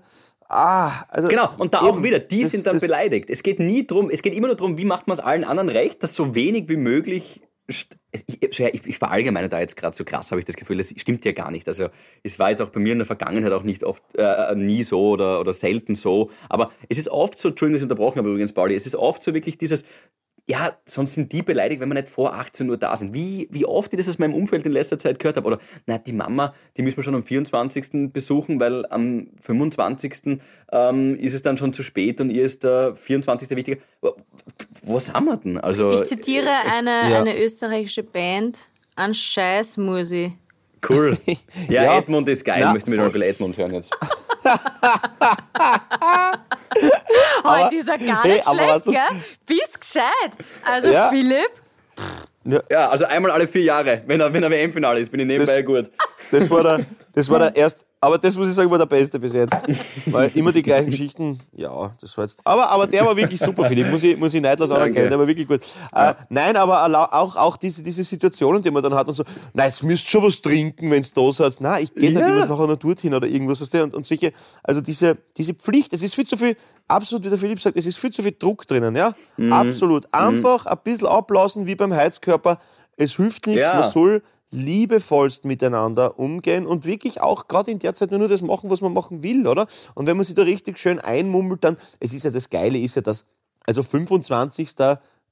[0.54, 3.30] Ah, also genau, und da eben, auch wieder, die das, sind dann beleidigt.
[3.30, 5.70] Es geht nie drum, es geht immer nur darum, wie macht man es allen anderen
[5.70, 7.42] recht, dass so wenig wie möglich.
[7.72, 7.88] Ich,
[8.28, 11.32] ich, ich verallgemeine da jetzt gerade so krass, habe ich das Gefühl, das stimmt ja
[11.32, 11.68] gar nicht.
[11.68, 11.90] Also
[12.24, 15.12] es war jetzt auch bei mir in der Vergangenheit auch nicht oft, äh, nie so
[15.12, 16.30] oder, oder selten so.
[16.50, 19.24] Aber es ist oft so, Entschuldigung, dass ich unterbrochen habe übrigens, Pauli, es ist oft
[19.24, 19.86] so wirklich dieses,
[20.52, 23.14] ja, sonst sind die beleidigt, wenn wir nicht vor 18 Uhr da sind.
[23.14, 25.48] Wie, wie oft ich das aus meinem Umfeld in letzter Zeit gehört habe.
[25.48, 28.12] Oder, na, die Mama, die müssen wir schon am 24.
[28.12, 30.40] besuchen, weil am 25.
[30.74, 33.50] Ähm, ist es dann schon zu spät und ihr ist der 24.
[33.52, 33.78] wichtiger.
[34.84, 35.58] Was haben wir denn?
[35.58, 37.22] Also, ich zitiere eine, ja.
[37.22, 38.60] eine österreichische Band,
[38.96, 40.34] an Scheiß Musi.
[40.88, 41.18] Cool.
[41.70, 41.98] Ja, ja.
[41.98, 42.60] Edmund ist geil.
[42.60, 42.70] Ja.
[42.70, 43.96] Ich möchte mit Onkel Edmund hören jetzt.
[47.44, 49.22] Heute ist er gar nicht hey, schlecht, gell?
[49.46, 50.32] Bist gescheit.
[50.66, 51.10] Also ja.
[51.10, 51.52] Philipp.
[52.70, 52.90] Ja.
[52.90, 55.66] also einmal alle vier Jahre, wenn er, wenn er WM-Finale ist, bin ich nebenbei das,
[55.66, 55.92] gut.
[56.32, 59.20] Das war der, das war der erst, aber das muss ich sagen, war der beste
[59.20, 59.56] bis jetzt.
[60.08, 62.40] Weil immer die gleichen Geschichten, ja, das war jetzt.
[62.44, 65.28] Aber, aber der war wirklich super, Philipp, muss ich, muss ich neidlos anerkennen, der war
[65.28, 65.62] wirklich gut.
[65.94, 66.10] Ja.
[66.10, 66.84] Äh, nein, aber
[67.14, 70.24] auch, auch diese, diese Situationen, die man dann hat und so, nein, jetzt müsst schon
[70.24, 71.62] was trinken, wenn es da seid.
[71.62, 72.20] Nein, ich gehe ja.
[72.20, 73.62] nicht, ich muss nachher noch dorthin oder irgendwas.
[73.62, 74.32] Und, und sicher,
[74.64, 77.86] also diese, diese Pflicht, es ist viel zu viel, absolut, wie der Philipp sagt, es
[77.86, 79.14] ist viel zu viel Druck drinnen, ja?
[79.38, 79.54] Mhm.
[79.54, 80.06] Absolut.
[80.06, 80.10] Mhm.
[80.12, 80.72] Einfach mhm.
[80.72, 82.60] ein bisschen ablassen, wie beim Heizkörper.
[82.98, 83.80] Es hilft nichts, ja.
[83.80, 88.70] man soll liebevollst miteinander umgehen und wirklich auch gerade in der Zeit nur das machen,
[88.70, 89.68] was man machen will, oder?
[89.96, 92.96] Und wenn man sich da richtig schön einmummelt, dann, es ist ja das Geile, ist
[92.96, 93.26] ja das,
[93.66, 94.70] also 25.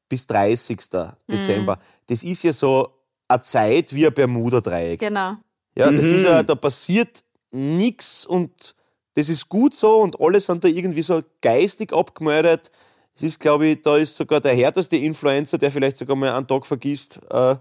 [0.08, 0.80] bis 30.
[0.92, 1.12] Mhm.
[1.30, 2.90] Dezember, das ist ja so
[3.28, 5.00] eine Zeit wie ein Bermuda-Dreieck.
[5.00, 5.36] Genau.
[5.78, 6.16] Ja, das mhm.
[6.16, 8.76] ist ja, da passiert nichts und
[9.16, 12.72] das ist gut so und alle sind da irgendwie so geistig abgemeldet.
[13.16, 16.48] Es ist, glaube ich, da ist sogar der härteste Influencer, der vielleicht sogar mal einen
[16.48, 17.56] Tag vergisst, äh,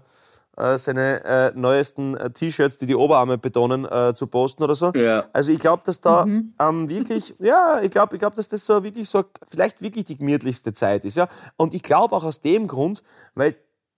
[0.77, 4.91] seine äh, neuesten äh, T-Shirts, die die Oberarme betonen, äh, zu posten oder so.
[4.93, 5.25] Ja.
[5.33, 6.53] Also ich glaube, dass da mhm.
[6.59, 10.17] ähm, wirklich, ja, ich glaube, ich glaube, dass das so wirklich so vielleicht wirklich die
[10.17, 11.27] gemütlichste Zeit ist, ja.
[11.57, 13.03] Und ich glaube auch aus dem Grund,
[13.35, 13.55] weil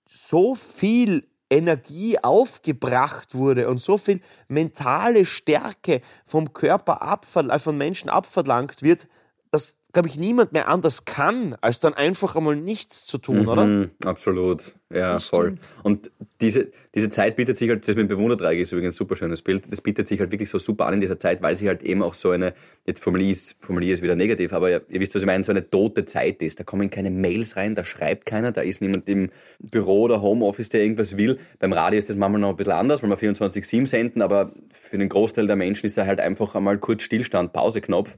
[0.08, 8.10] so viel Energie aufgebracht wurde und so viel mentale Stärke vom Körper abver von Menschen
[8.10, 9.08] abverlangt wird,
[9.52, 13.48] dass glaube ich, niemand mehr anders kann, als dann einfach einmal nichts zu tun, mhm,
[13.48, 13.90] oder?
[14.06, 15.58] Absolut, ja, das voll.
[15.58, 15.70] Stimmt.
[15.84, 19.16] Und diese, diese Zeit bietet sich halt, das mit dem Bermuda-Dreieck ist übrigens ein super
[19.16, 21.68] schönes Bild, das bietet sich halt wirklich so super an in dieser Zeit, weil sie
[21.68, 22.54] halt eben auch so eine,
[22.86, 25.70] jetzt formuliere formuliere ist wieder negativ, aber ihr, ihr wisst, was ich meine, so eine
[25.70, 26.60] tote Zeit ist.
[26.60, 30.70] Da kommen keine Mails rein, da schreibt keiner, da ist niemand im Büro oder Homeoffice,
[30.70, 31.40] der irgendwas will.
[31.60, 34.98] Beim Radio ist das manchmal noch ein bisschen anders, weil wir 24-7 senden, aber für
[34.98, 38.16] den Großteil der Menschen ist da halt einfach einmal kurz Stillstand, Pauseknopf.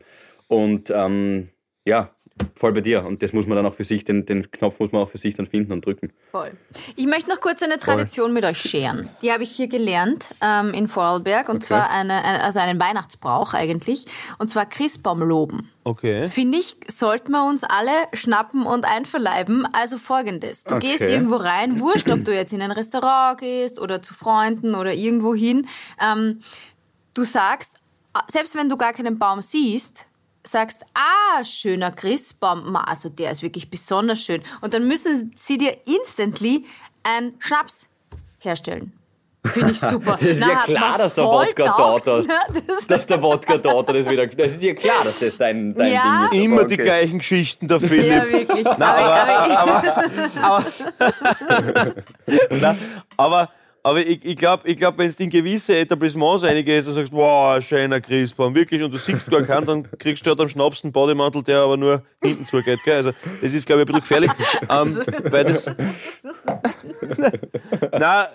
[0.48, 1.50] Und ähm,
[1.86, 2.10] ja,
[2.56, 3.06] voll bei dir.
[3.06, 5.18] Und das muss man dann auch für sich, den, den Knopf muss man auch für
[5.18, 6.12] sich dann finden und drücken.
[6.32, 6.52] Voll.
[6.96, 8.34] Ich möchte noch kurz eine Tradition voll.
[8.34, 9.10] mit euch scheren.
[9.22, 11.50] Die habe ich hier gelernt ähm, in Vorarlberg.
[11.50, 11.66] Und okay.
[11.68, 14.06] zwar eine, eine, also einen Weihnachtsbrauch eigentlich.
[14.40, 15.70] Und zwar Christbaum loben.
[15.84, 16.30] Okay.
[16.30, 19.68] Finde ich, sollten wir uns alle schnappen und einverleiben.
[19.74, 20.64] Also folgendes.
[20.64, 20.92] Du okay.
[20.92, 24.94] gehst irgendwo rein, wurscht, ob du jetzt in ein Restaurant gehst oder zu Freunden oder
[24.94, 25.68] irgendwo hin.
[26.02, 26.40] Ähm,
[27.14, 27.80] du sagst,
[28.32, 30.08] selbst wenn du gar keinen Baum siehst,
[30.46, 34.42] sagst, ah, schöner Christbaum, also der ist wirklich besonders schön.
[34.62, 36.66] Und dann müssen sie dir instantly
[37.04, 37.90] einen Schnaps
[38.40, 38.94] herstellen.
[39.46, 40.12] Finde ich super.
[40.20, 42.28] das ist Na, ja klar, dass der Wodka Daughter, ne?
[42.88, 46.30] dass der Wodka Daughter das wieder, das ist ja klar, dass das dein, dein ja.
[46.32, 46.46] Ding ist.
[46.46, 48.06] Immer die gleichen Geschichten, der Philipp.
[48.06, 48.66] Ja, wirklich.
[48.78, 49.84] Na, aber, aber,
[50.42, 50.64] aber,
[51.02, 51.84] aber,
[52.50, 52.76] aber,
[53.18, 53.50] aber
[53.86, 57.62] aber ich, ich glaube, ich glaub, wenn du in gewisse Etablissements reingehst und sagst, wow,
[57.62, 60.94] schöner Christbaum, wirklich, und du siehst gar keinen, dann kriegst du halt am Schnaps einen
[60.94, 62.80] Bodymantel, der aber nur hinten zugeht.
[62.86, 62.96] Gell?
[62.96, 64.32] Also das ist, glaube ich, ein bisschen gefährlich.
[64.70, 65.66] ähm, weil das.
[67.92, 68.28] Nein,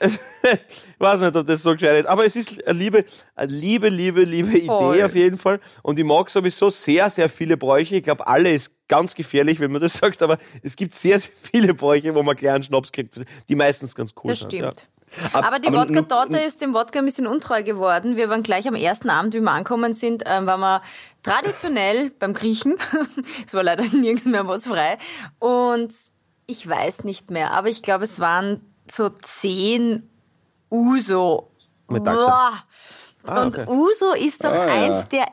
[0.00, 0.18] äh, ich
[0.98, 2.06] weiß nicht, ob das so gescheit ist.
[2.06, 3.04] Aber es ist eine liebe,
[3.36, 5.02] eine liebe, liebe, liebe Idee Voll.
[5.02, 5.60] auf jeden Fall.
[5.82, 7.94] Und ich mag sowieso sehr, sehr viele Bräuche.
[7.96, 11.30] Ich glaube, alle ist ganz gefährlich, wenn man das sagt, aber es gibt sehr, sehr
[11.52, 14.50] viele Bräuche, wo man kleinen Schnaps kriegt, die meistens ganz cool Das sind.
[14.52, 14.86] stimmt.
[15.32, 15.42] Ja.
[15.42, 18.16] Aber die Wodka-Torte ist dem Wodka ein bisschen untreu geworden.
[18.16, 20.82] Wir waren gleich am ersten Abend, wie wir angekommen sind, ähm, waren wir
[21.22, 22.76] traditionell beim Griechen.
[23.46, 24.98] es war leider nirgends mehr was frei.
[25.38, 25.94] Und
[26.46, 30.10] ich weiß nicht mehr, aber ich glaube, es waren so zehn
[30.70, 31.50] Uso.
[31.88, 32.04] Mit.
[32.04, 32.62] Boah.
[33.24, 33.66] Ah, Und okay.
[33.70, 34.72] Uso ist doch Ah, ja.
[34.84, 35.26] eins der.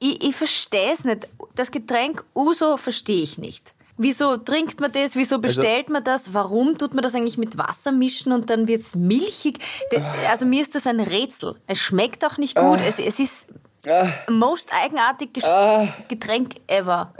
[0.00, 1.26] Ich, ich verstehe es nicht.
[1.54, 3.74] Das Getränk Uso verstehe ich nicht.
[4.00, 5.02] Wieso trinkt man das?
[5.02, 6.32] Also Wieso bestellt man das?
[6.32, 9.58] Warum tut man das eigentlich mit Wasser mischen und dann wird's milchig?
[9.90, 11.56] D- Also mir ist das ein Rätsel.
[11.66, 12.78] Es schmeckt auch nicht gut.
[12.86, 13.46] Es, es ist
[14.28, 15.46] most eigenartig ges-
[16.08, 17.12] Getränk ever.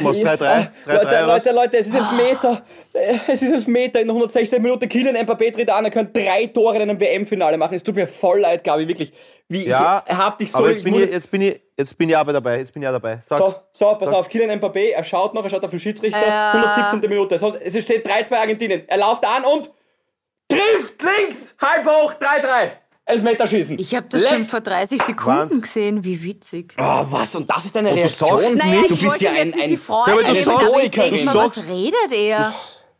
[0.00, 0.38] Was, 3-3?
[0.38, 1.44] 3-3 Leute, oder was?
[1.44, 2.62] Leute, Leute, es ist elf Meter.
[3.28, 4.88] Es ist elf Meter in 116 Minuten.
[4.88, 7.74] Kylian Mbappé tritt an, er kann drei Tore in einem WM-Finale machen.
[7.74, 9.12] Es tut mir voll leid, Gabi, wirklich.
[9.48, 10.58] Wie, Ja, ich hab dich so...
[10.58, 12.58] aber ich jetzt bin ich, jetzt bin ich, jetzt bin ich aber dabei.
[12.58, 13.18] Jetzt bin ich auch dabei.
[13.22, 13.38] Sag.
[13.38, 17.08] So, so, pass auf, Kylian Mbappé, er schaut noch, er schaut auf den Schiedsrichter, 117.
[17.08, 17.38] Minute.
[17.38, 18.82] So, es steht 3-2 Argentinien.
[18.88, 19.70] Er läuft an und
[20.48, 22.70] trifft links, halb hoch, 3-3.
[23.08, 23.78] Elfmeterschießen.
[23.78, 24.30] Ich habe das Leck.
[24.32, 25.60] schon vor 30 Sekunden Wahnsinn.
[25.60, 26.02] gesehen.
[26.04, 26.74] Wie witzig.
[26.76, 27.36] Oh, was?
[27.36, 28.42] Und das ist deine du Reaktion?
[28.42, 30.34] sagst Naja, nicht, du ich bist wollte ja jetzt ein, ein die Freude Ja, aber
[30.34, 32.38] du sagst- ich denke du mal, was redet er?
[32.40, 32.44] Du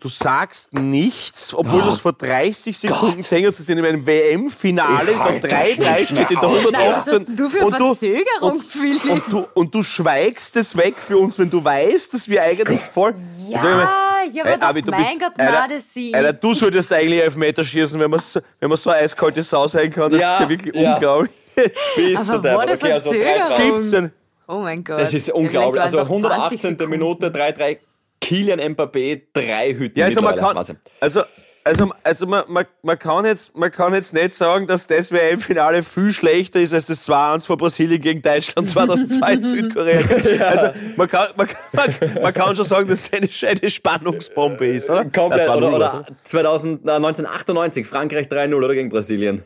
[0.08, 5.12] sagst nichts, obwohl du es vor 30 Sekunden gesehen hast, das ist in einem WM-Finale
[5.12, 6.66] Ich halt das 3-3 nicht steht in der mehr aus.
[6.66, 6.72] 118.
[6.72, 9.04] Nein, was hast du für und du, Verzögerung, und, Philipp?
[9.10, 12.80] und, du, und du schweigst es weg für uns, wenn du weißt, dass wir eigentlich
[12.80, 13.14] voll...
[13.48, 13.88] Ja, Sag mal,
[14.32, 16.14] ja, aber ey, Abi, du mein bist- Gott, Alter, na, das sie.
[16.14, 19.66] Alter, du solltest eigentlich Elfmeter schießen, wenn man so, wenn man so eine eiskalte Sau
[19.66, 20.10] sein kann.
[20.10, 20.94] Das Ja, ist ja wirklich ja.
[20.94, 21.32] unglaublich.
[21.96, 22.58] Bist Aber du der?
[22.58, 23.56] eine Okay, also Verzögerung?
[23.56, 23.56] 3-2.
[23.76, 24.12] Gibt's denn?
[24.48, 25.00] Oh mein Gott.
[25.00, 25.82] Das ist Ja, unglaublich.
[25.82, 26.70] vielleicht Also waren's auch 20 118.
[26.70, 26.90] Sekunden.
[26.90, 27.78] Minute, 3-3.
[28.20, 29.98] Kylian Mbappé, drei Hütten.
[29.98, 30.56] Ja, also man kann,
[31.00, 31.22] also,
[31.66, 35.82] also, also man, man, man, kann jetzt, man kann jetzt nicht sagen, dass das WM-Finale
[35.82, 40.46] viel schlechter ist als das 2-1 von Brasilien gegen Deutschland 2002 in Südkorea.
[40.46, 44.88] Also man kann, man, man, man kann schon sagen, dass es eine, eine Spannungsbombe ist,
[44.88, 45.04] oder?
[45.06, 45.46] Komplett.
[45.46, 45.96] Ja, 2-0 oder, oder so.
[45.98, 49.42] oder 2000, na, 1998, Frankreich 3-0 oder gegen Brasilien.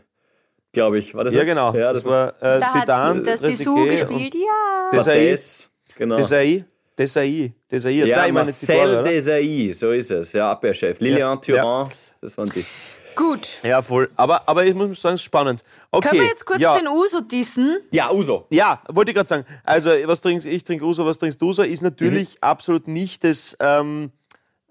[0.72, 1.14] Glaube ich.
[1.14, 1.72] War das Ja, genau.
[1.74, 4.90] Ja, das, das, war äh, Da Zidane, hat das Trezeguet gespielt, ja.
[4.92, 6.16] Desai, Des, genau.
[6.16, 6.64] Desai,
[7.00, 7.92] Desai, Desai.
[7.92, 9.02] ja, Nein, ich meine jetzt die Tore?
[9.04, 10.34] Desai, so ist es.
[10.34, 11.00] Ja, Abwehrchef.
[11.00, 11.88] Lilian Ja, Thuram,
[12.20, 12.62] das waren die.
[13.16, 13.48] Gut.
[13.62, 14.10] Ja, voll.
[14.16, 15.62] Aber, aber ich muss sagen, es ist spannend.
[15.90, 16.08] Okay.
[16.10, 16.76] Können wir jetzt kurz ja.
[16.78, 17.78] den Uso dissen?
[17.90, 18.46] Ja, Uso.
[18.50, 19.44] Ja, wollte ich gerade sagen.
[19.64, 22.38] Also, was trinkst ich trinke Uso, was trinkst du so, ist natürlich Mhm.
[22.42, 24.10] absolut nicht das, ähm,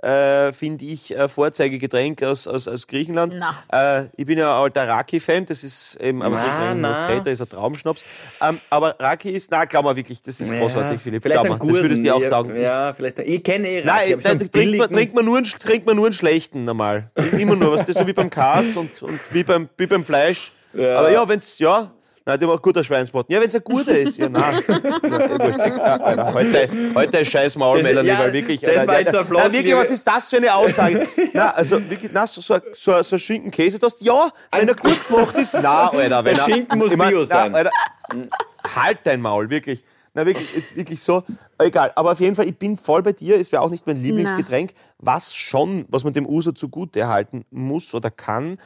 [0.02, 3.36] äh, finde ich, äh, Vorzeigegetränk aus, aus, aus Griechenland.
[3.72, 7.08] Äh, ich bin ja ein alter Raki-Fan, das ist eben, aber Na, nicht na.
[7.08, 8.04] Kreta ist ein Traumschnaps.
[8.42, 11.24] Ähm, aber Raki ist, na, glaub mal wirklich, das ist großartig, Philipp.
[11.24, 12.60] Vielleicht Glaub ein mal, das würdest du dir auch ja, taugen.
[12.60, 13.20] Ja, vielleicht.
[13.20, 16.06] Ich kenne eh Raki, Nein, einen trinkt, man, trinkt, man nur einen, trinkt man nur
[16.06, 17.12] einen schlechten normal.
[17.38, 20.52] Immer nur, was das so wie beim Kas und, und wie, beim, wie beim Fleisch.
[20.74, 21.00] Ja.
[21.00, 21.92] Aber ja, wenn's, ja,
[22.30, 23.34] nein, der macht guter Schweinsbraten.
[23.34, 24.64] Ja, wenn's ein guter ist, ja, nein.
[24.70, 29.14] Ja, heute, heute ist scheiß Maul, Das- Melanie, ja, weil wirklich, das Alter, war jetzt
[29.14, 31.08] der- ein Floskel, nein, wirklich, was ist das für eine Aussage?
[31.34, 35.08] na, also wirklich, na, so, so, so, so ein Schinken-Käse, das, ja, wenn er gut
[35.08, 37.52] gemacht ist, na, Alter, wenn Der er, Schinken muss ich mein, Bio sein.
[37.52, 37.72] Na, Alter,
[38.76, 39.84] halt dein Maul, wirklich.
[40.14, 41.24] Na, wirklich, ist wirklich so.
[41.60, 43.40] Egal, aber auf jeden Fall, ich bin voll bei dir.
[43.40, 44.72] Es wäre auch nicht mein Lieblingsgetränk.
[44.98, 48.58] Was schon, was man dem Uso zugute erhalten muss oder kann,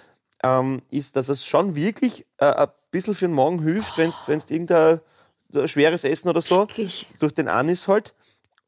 [0.42, 4.50] ähm, ist, dass es schon wirklich äh, ein bisschen für den Magen hilft, wenn es
[4.50, 5.02] irgendein
[5.66, 7.06] schweres Essen oder so Wirklich?
[7.20, 8.14] durch den Anis halt.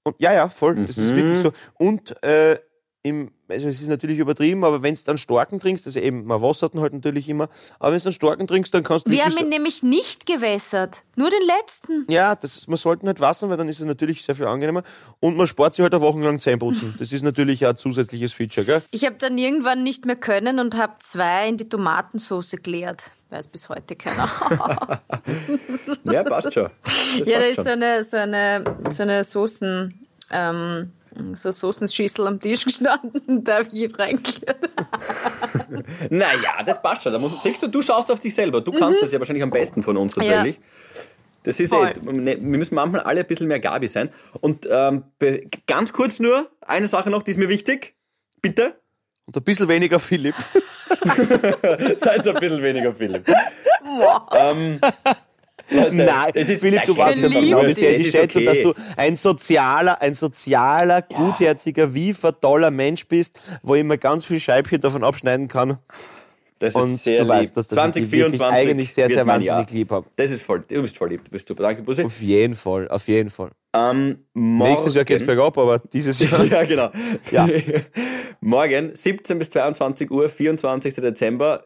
[0.03, 1.15] Und ja, ja, voll, das ist Mhm.
[1.15, 1.51] wirklich so.
[1.79, 2.59] Und äh,
[3.01, 6.41] im, also es ist natürlich übertrieben, aber wenn du dann Starken trinkst, also eben, man
[6.41, 9.37] wassert halt natürlich immer, aber wenn du dann Starken trinkst, dann kannst du Wir haben
[9.37, 11.03] ihn nämlich nicht gewässert.
[11.15, 12.05] Nur den letzten.
[12.11, 14.81] ja, das, man sollte nicht wassern, weil dann ist es natürlich sehr viel angenehmer.
[15.19, 16.95] Und man spart sich halt auch wochenlang Zähneputzen.
[16.99, 18.81] Das ist natürlich auch ein zusätzliches Feature, gell?
[18.91, 23.11] Ich habe dann irgendwann nicht mehr können und habe zwei in die Tomatensauce geleert.
[23.35, 24.29] Weiß bis heute keiner.
[26.05, 26.69] Ja, passt schon.
[26.83, 27.65] Das ja, da ist schon.
[27.65, 29.99] so eine, so eine, so eine Soßen,
[30.31, 30.91] ähm,
[31.33, 33.43] so Soßenschüssel am Tisch gestanden.
[33.43, 34.69] Da habe ich ihn reingeleert.
[36.09, 37.11] Naja, das passt schon.
[37.11, 38.61] Da muss, siehst du, du schaust auf dich selber.
[38.61, 40.59] Du kannst das ja wahrscheinlich am besten von uns tatsächlich.
[41.43, 41.89] Das ist Voll.
[41.89, 44.09] eh, wir müssen manchmal alle ein bisschen mehr Gabi sein.
[44.39, 45.03] Und ähm,
[45.67, 47.95] ganz kurz nur, eine Sache noch, die ist mir wichtig.
[48.41, 48.75] Bitte.
[49.25, 50.35] Und ein bisschen weniger Philipp.
[51.97, 53.27] Seid ein bisschen weniger Philipp.
[54.37, 54.79] ähm,
[55.69, 58.11] Leute, Nein, es ist- Philipp, du ja ist doch genau, wie sehr Es ich ist
[58.11, 58.45] schätze, okay.
[58.45, 64.25] dass du ein sozialer, ein sozialer, gutherziger, wiefer, toller Mensch bist, wo ich mir ganz
[64.25, 65.79] viel Scheibchen davon abschneiden kann.
[66.59, 67.31] Das ist und sehr du lieb.
[67.33, 70.07] weißt, dass, wirklich 2024 eigentlich sehr, sehr wahnsinnig lieb habe.
[70.15, 71.63] Das ist voll, du bist voll lieb, du bist super.
[71.63, 72.03] Danke, Bussi.
[72.03, 73.49] Auf jeden Fall, auf jeden Fall.
[73.75, 76.45] Ähm, morgen, Nächstes Jahr geht's bergab, aber dieses Jahr.
[76.45, 76.91] ja, genau.
[77.31, 77.47] Ja.
[78.39, 80.93] Morgen, 17 bis 22 Uhr, 24.
[80.95, 81.65] Dezember,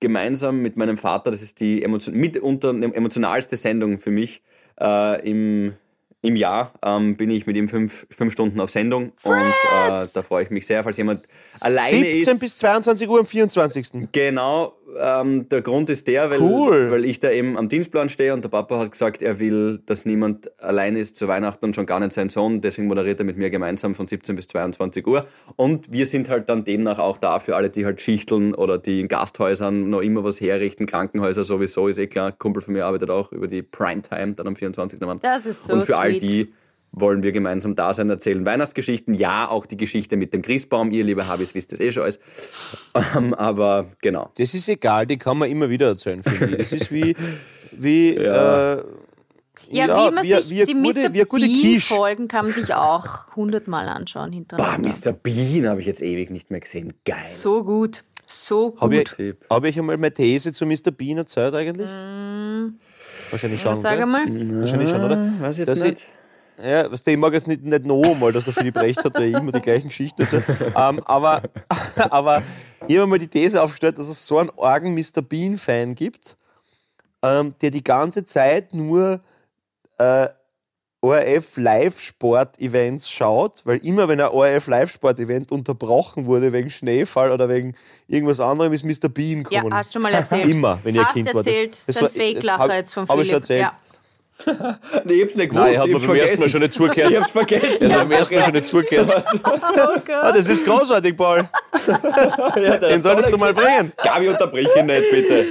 [0.00, 4.42] gemeinsam mit meinem Vater, das ist die emotion mitunter eine emotionalste Sendung für mich
[4.80, 5.74] äh, im,
[6.22, 10.22] im Jahr, ähm, bin ich mit ihm fünf, fünf Stunden auf Sendung und äh, da
[10.26, 11.22] freue ich mich sehr, falls jemand
[11.60, 12.40] alleine 17 ist.
[12.40, 14.10] bis 22 Uhr am 24.
[14.12, 16.90] Genau, ähm, der Grund ist der, weil, Cool.
[16.90, 20.04] weil ich da eben am Dienstplan stehe und der Papa hat gesagt, er will, dass
[20.04, 22.60] niemand allein ist zu Weihnachten und schon gar nicht sein Sohn.
[22.60, 25.26] Deswegen moderiert er mit mir gemeinsam von 17 bis 22 Uhr.
[25.56, 29.00] Und wir sind halt dann demnach auch da für alle, die halt schichteln oder die
[29.00, 30.86] in Gasthäusern noch immer was herrichten.
[30.86, 32.28] Krankenhäuser sowieso, ist eh klar.
[32.28, 35.00] Ein Kumpel von mir arbeitet auch über die Primetime dann am 24.
[35.00, 35.20] November.
[35.22, 36.22] Das ist so Und für all sweet.
[36.22, 36.52] die
[36.92, 39.14] wollen wir gemeinsam da sein, erzählen Weihnachtsgeschichten.
[39.14, 40.90] Ja, auch die Geschichte mit dem Christbaum.
[40.90, 42.18] Ihr, liebe Habis, wisst das eh schon alles.
[43.16, 44.30] Ähm, aber genau.
[44.38, 46.56] Das ist egal, die kann man immer wieder erzählen, finde ich.
[46.58, 47.14] Das ist wie,
[47.72, 48.74] wie, Ja.
[48.74, 48.84] äh,
[49.70, 51.12] Ja, wie man wie, sich wie, die gute, Mr.
[51.14, 51.94] wie eine gute Bean Quiche.
[51.94, 54.88] Folgen kann man sich auch hundertmal anschauen Bah, hintereinander.
[54.88, 55.12] Mr.
[55.12, 56.94] Bean habe ich jetzt ewig nicht mehr gesehen.
[57.04, 57.18] Geil.
[57.30, 58.80] So gut, so gut.
[58.80, 60.90] Habe ich, hab ich einmal meine These zu Mr.
[60.90, 61.88] Bean erzählt eigentlich?
[63.30, 63.74] Wahrscheinlich schon.
[63.74, 63.76] Mm.
[63.76, 64.02] Sag gell?
[64.02, 64.22] einmal.
[64.60, 65.32] Wahrscheinlich schon, oder?
[65.40, 66.06] Weiß ich Dass jetzt ich- nicht.
[66.62, 69.28] Ja, was ich mag jetzt nicht, nicht noch einmal, dass der Philipp recht hat, weil
[69.28, 70.44] ich immer die gleichen Geschichten erzähle.
[70.76, 71.42] ähm, aber,
[72.10, 72.42] aber
[72.88, 75.22] ich habe mal die These aufgestellt, dass es so einen argen Mr.
[75.22, 76.36] Bean-Fan gibt,
[77.22, 79.20] ähm, der die ganze Zeit nur
[79.98, 80.28] äh,
[81.00, 87.76] ORF Live-Sport-Events schaut, weil immer wenn ein ORF Live-Sport-Event unterbrochen wurde wegen Schneefall oder wegen
[88.08, 89.08] irgendwas anderem, ist Mr.
[89.08, 89.74] Bean Ja, gekommen.
[89.74, 90.48] hast schon mal erzählt.
[90.52, 91.34] Immer, wenn ihr hast Kind war.
[91.34, 93.26] Das- erzählt, das ist ein Fake-Lacher jetzt von hab ich Philipp.
[93.30, 93.60] schon erzählt.
[93.60, 93.72] Ja.
[95.04, 95.54] Nee, ich hab's nicht gewusst.
[95.54, 97.10] Nein, hat ich mir hab's beim ersten Mal schon nicht zugehört.
[97.10, 97.90] Ich hab's vergessen.
[97.90, 99.24] Er hat beim ersten Mal schon nicht zugehört.
[99.44, 101.48] Ah, das ist großartig, Paul.
[102.80, 103.92] Den solltest du mal bringen.
[104.02, 105.46] Gabi, unterbrich ihn nicht, bitte.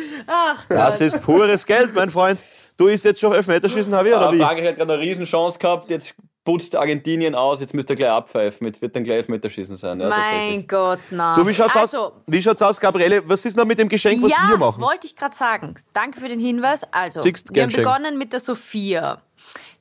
[0.69, 2.39] Das ist pures Geld, mein Freund.
[2.77, 4.39] Du isst jetzt schon Elfmeterschießen, habe ich, oder Aber wie?
[4.39, 6.13] Frankreich hat gerade eine Riesenchance gehabt, jetzt
[6.47, 8.67] putzt Argentinien aus, jetzt müsst ihr gleich abpfeifen.
[8.67, 9.99] Jetzt wird dann gleich Elfmeterschießen sein.
[9.99, 10.07] Ja.
[10.07, 11.35] Mein Gott, na.
[11.35, 12.13] Du, wie schaut's also, aus?
[12.25, 13.27] Wie schaut's aus, Gabriele?
[13.27, 14.81] Was ist noch mit dem Geschenk, was ja, wir machen?
[14.81, 15.73] wollte ich gerade sagen.
[15.91, 16.81] Danke für den Hinweis.
[16.91, 19.21] Also, Siehst, wir haben begonnen mit der Sophia.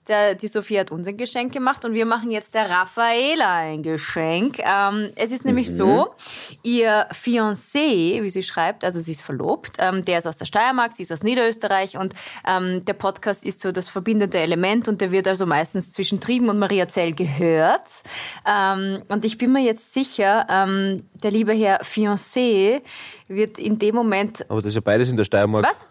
[0.08, 3.82] Der, die Sophia hat uns ein Geschenk gemacht und wir machen jetzt der Raffaela ein
[3.82, 4.58] Geschenk.
[4.60, 6.14] Ähm, es ist nämlich so,
[6.62, 10.92] ihr Fiancé, wie sie schreibt, also sie ist verlobt, ähm, der ist aus der Steiermark,
[10.92, 12.14] sie ist aus Niederösterreich und
[12.46, 16.48] ähm, der Podcast ist so das verbindende Element und der wird also meistens zwischen Trieben
[16.48, 18.02] und Mariazell gehört.
[18.46, 22.82] Ähm, und ich bin mir jetzt sicher, ähm, der liebe Herr Fiancé
[23.28, 25.64] wird in dem Moment Aber das ist ja beides in der Steiermark.
[25.64, 25.86] was?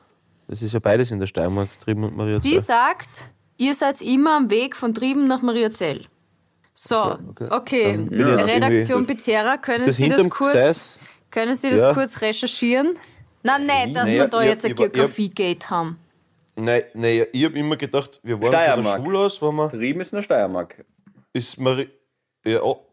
[0.48, 2.40] Das ist ja beides in der Steiermark, Trieben und Maria.
[2.40, 6.02] Sie sagt, ihr seid immer am Weg von Trieben nach Mariazell.
[6.74, 7.18] So,
[7.50, 7.98] okay.
[8.12, 11.00] Ich jetzt Redaktion Pizzerra, können Sie das kurz, Gseis?
[11.32, 11.94] können Sie das Ja.
[11.94, 12.98] kurz recherchieren?
[13.44, 16.00] Na, nicht, dass Naja, wir da jetzt ein Geografiegate haben.
[16.58, 18.98] Nein, nein, ich habe immer gedacht, wir waren von Steiermark.
[18.98, 20.86] der Schule aus, waren wir, Trieben ist in der Steiermark.
[21.34, 21.86] ist Maria.
[22.46, 22.86] Ja, oh,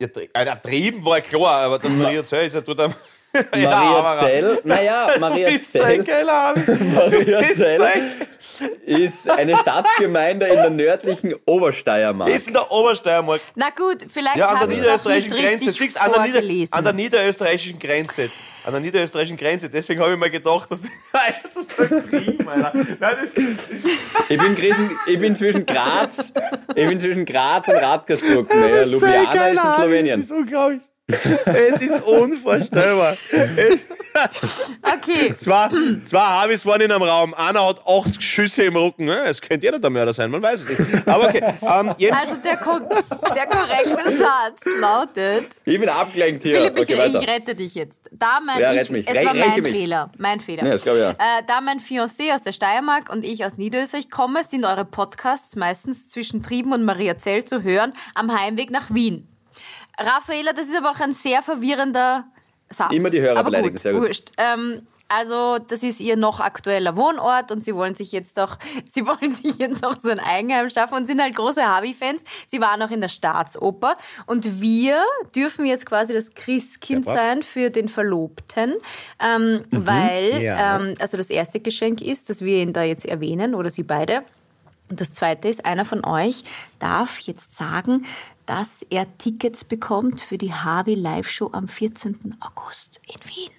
[0.00, 2.60] ja, Trieben war klar, aber das Maria Zell ist ja
[3.52, 4.02] dort am.
[4.02, 6.94] Mariazell, naja, Ist ein Mariazell, geiler Abend.
[6.94, 8.12] Mariazell
[8.86, 12.28] ist eine Stadtgemeinde in der nördlichen Obersteiermark.
[12.30, 13.40] Ist in der Obersteiermark.
[13.54, 15.66] Na gut, vielleicht Ja, an der niederösterreichischen Grenze.
[15.66, 18.30] richtig Siehst, an, der Nieder an der niederösterreichischen Grenze.
[18.64, 19.70] An der niederösterreichischen Grenze.
[19.70, 20.82] Deswegen habe ich mir gedacht, dass
[21.54, 22.72] das ist ein Trieben, Alter.
[22.74, 23.34] Nein, das
[24.28, 26.32] Ich bin, Griechen, ich bin zwischen Graz,
[26.74, 28.52] ich bin zwischen Graz und Radgersburg.
[28.54, 30.20] Naja, ist Ljubljana ist in Slowenien.
[30.20, 30.80] Das ist unglaublich.
[31.10, 33.16] Es ist unvorstellbar.
[34.82, 35.68] Okay, zwei,
[36.04, 37.34] zwei Habis waren in einem Raum.
[37.34, 39.06] Einer hat acht Schüsse im Rücken.
[39.06, 39.24] ne?
[39.24, 41.08] Es könnte jeder der Mörder sein, man weiß es nicht.
[41.08, 41.42] Aber okay.
[41.62, 42.80] Ähm, also der, ko
[43.34, 45.46] der korrekte Satz lautet...
[45.64, 46.60] Ich bin abgelenkt hier.
[46.60, 48.00] Philipp, ich, okay, ich rette dich jetzt.
[48.12, 49.08] Da mein Ja, ich, mich.
[49.08, 49.72] es Re- war mein mich.
[49.72, 50.64] Fehler, mein Fehler.
[50.64, 51.10] Ja, das ich ja.
[51.10, 51.14] Äh,
[51.46, 56.08] da mein Fiancé aus der Steiermark und ich aus Niederösterreich komme, sind eure Podcasts meistens
[56.08, 59.26] zwischen Trieben und Mariazell zu hören am Heimweg nach Wien.
[59.98, 62.24] Raffaela, das ist aber auch ein sehr verwirrender
[62.70, 62.92] Satz.
[62.92, 64.02] Immer die Hörer aber beleidigen, gut, sehr gut.
[64.02, 64.32] Wurscht.
[64.36, 69.06] Ähm, also das ist ihr noch aktueller Wohnort und sie wollen sich jetzt doch, sie
[69.06, 72.24] wollen sich jetzt auch so ein Eigenheim schaffen und sind halt große Harvey-Fans.
[72.46, 73.96] Sie waren auch in der Staatsoper
[74.26, 75.02] und wir
[75.34, 77.16] dürfen jetzt quasi das Christkind brav.
[77.16, 78.74] sein für den Verlobten,
[79.18, 80.76] ähm, weil ja.
[80.76, 84.24] ähm, also das erste Geschenk ist, dass wir ihn da jetzt erwähnen oder sie beide.
[84.88, 86.44] Und das zweite ist, einer von euch
[86.78, 88.06] darf jetzt sagen,
[88.46, 92.36] dass er Tickets bekommt für die Harvey Live Show am 14.
[92.40, 93.50] August in Wien.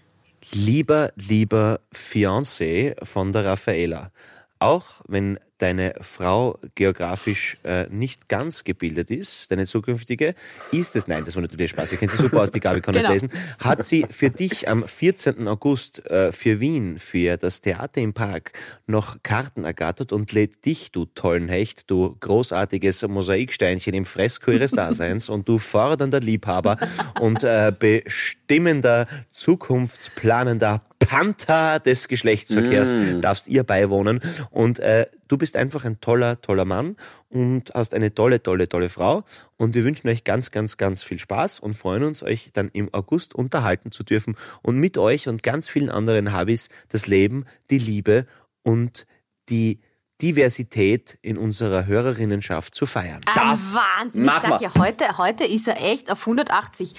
[0.51, 4.11] lieber, lieber Fiancé von der Raffaela,
[4.57, 10.33] auch wenn deine Frau geografisch äh, nicht ganz gebildet ist, deine zukünftige,
[10.71, 12.95] ist es, nein, das war natürlich Spaß, ich kenne sie super aus, die Gabi kann
[12.95, 13.11] Genau.
[13.11, 15.47] nicht lesen, hat sie für dich am 14.
[15.47, 18.53] August äh, für Wien, für das Theater im Park
[18.87, 24.71] noch Karten ergattert und lädt dich, du tollen Hecht, du großartiges Mosaiksteinchen im Fresko ihres
[24.71, 26.77] Daseins und du fordernder Liebhaber
[27.19, 34.19] und äh, bestimmender, zukunftsplanender Panther des Geschlechtsverkehrs darfst ihr beiwohnen.
[34.51, 36.97] Und äh, du bist einfach ein toller, toller Mann
[37.29, 39.23] und hast eine tolle, tolle, tolle Frau.
[39.55, 42.93] Und wir wünschen euch ganz, ganz, ganz viel Spaß und freuen uns, euch dann im
[42.93, 47.77] August unterhalten zu dürfen und mit euch und ganz vielen anderen Habis das Leben, die
[47.77, 48.25] Liebe
[48.63, 49.05] und
[49.47, 49.79] die
[50.21, 53.21] Diversität in unserer Hörerinnenschaft zu feiern.
[53.25, 54.21] Ein Das Wahnsinn.
[54.21, 54.67] Ich machen sag wir.
[54.67, 56.93] ja, heute, heute ist er echt auf 180.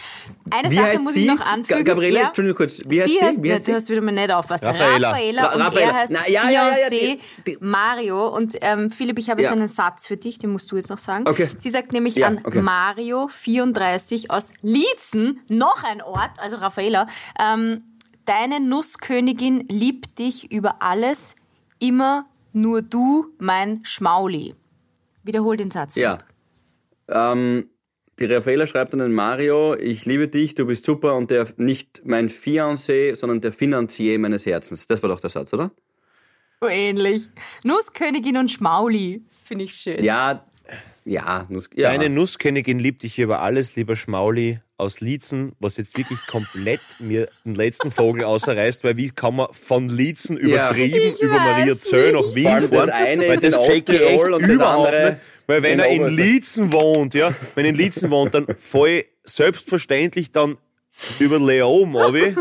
[0.50, 1.22] Eine Wie Sache muss sie?
[1.22, 1.84] ich noch anfügen.
[1.84, 2.80] Ga- Gabriele, ja, Entschuldigung kurz.
[2.86, 3.24] Wie heißt sie sie?
[3.24, 3.74] heißt, Wie heißt du sie?
[3.74, 4.64] hast wieder mal nicht aufpasst.
[4.64, 5.10] Raffaella.
[5.10, 5.86] Raffaella Ra- und Raffaella.
[5.90, 8.28] er heißt Na, ja, ja, ja, die- die- Mario.
[8.28, 9.56] Und ähm, Philipp, ich habe jetzt Ja.
[9.56, 11.28] einen Satz für dich, den musst du jetzt noch sagen.
[11.28, 11.48] Okay.
[11.56, 12.62] Sie sagt nämlich Ja, an okay.
[12.62, 17.06] Mario 34 aus Liezen, noch ein Ort, also Raffaella,
[17.38, 17.82] ähm,
[18.24, 21.34] deine Nusskönigin liebt dich über alles,
[21.78, 24.54] immer nur du, mein Schmauli.
[25.22, 25.94] Wiederhol den Satz.
[25.94, 26.18] Ja.
[27.08, 27.68] Ähm,
[28.18, 32.02] die Raffaella schreibt an den Mario, ich liebe dich, du bist super und der nicht
[32.04, 34.86] mein Fiancé, sondern der Finanzier meines Herzens.
[34.86, 35.70] Das war doch der Satz, oder?
[36.60, 37.28] So ähnlich.
[37.64, 39.24] Nusskönigin und Schmauli.
[39.44, 40.04] Finde ich schön.
[40.04, 40.44] Ja,
[41.04, 41.88] ja, Nuss, ja.
[41.88, 47.28] Deine Nusskönigin liebt dich über alles, lieber Schmauli aus Liezen, was jetzt wirklich komplett mir
[47.44, 52.12] den letzten Vogel außerreißt, weil wie kann man von Liezen übertrieben Ich über Maria Zöll
[52.12, 52.34] nach.
[52.34, 52.90] Wien Vor allem das fahren?
[52.90, 55.16] eine weil das check ich echt das überhaupt nicht.
[55.46, 56.08] Weil wenn in er in.
[56.08, 60.56] Liezen wohnt, ja, wenn er in Liezen wohnt, dann voll selbstverständlich dann
[61.18, 62.34] über Leon, Obi,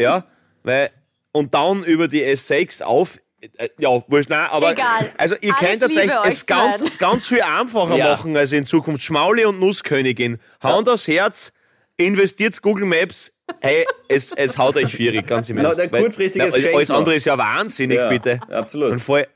[0.00, 0.24] ja,
[0.62, 0.90] weil,
[1.32, 5.12] und dann über die S6 auf, äh, ja, wurscht, nein, aber, Egal.
[5.18, 8.12] also ihr Alles könnt tatsächlich es ganz, ganz viel einfacher Ja.
[8.12, 9.02] machen als in Zukunft.
[9.02, 10.38] Schmauli und Nusskönigin.
[10.62, 11.52] Hand aufs Herz,
[11.96, 13.32] investiert Google Maps.
[13.60, 15.78] Hey, es, es haut euch vierig, ganz im Na, Ernst.
[15.78, 18.40] der Weil- kurzfristige na, alles, andere ist ja wahnsinnig, Ja, bitte.
[18.50, 19.00] absolut.
[19.00, 19.26] Fahr, ich-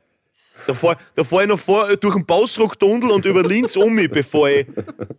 [0.66, 4.10] da fahr, da fahr ich noch vor, durch den Bausruck-Tunnel und über Linz um mich,
[4.10, 4.66] bevor ich.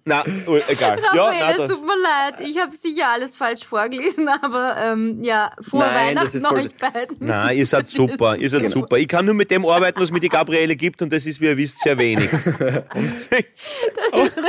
[0.05, 0.99] Na, oh, egal.
[1.15, 2.49] Ja, Raphael, nein, es tut mir leid.
[2.49, 6.93] Ich habe sicher alles falsch vorgelesen, aber ähm, ja, frohe Nein, das Weihnachten ist euch
[6.93, 7.17] beiden.
[7.19, 8.35] nein, ihr seid super.
[8.37, 8.97] Ihr seid super.
[8.97, 11.45] Ich kann nur mit dem arbeiten, was mir die Gabriele gibt, und das ist, wie
[11.45, 12.29] ihr wisst, sehr wenig.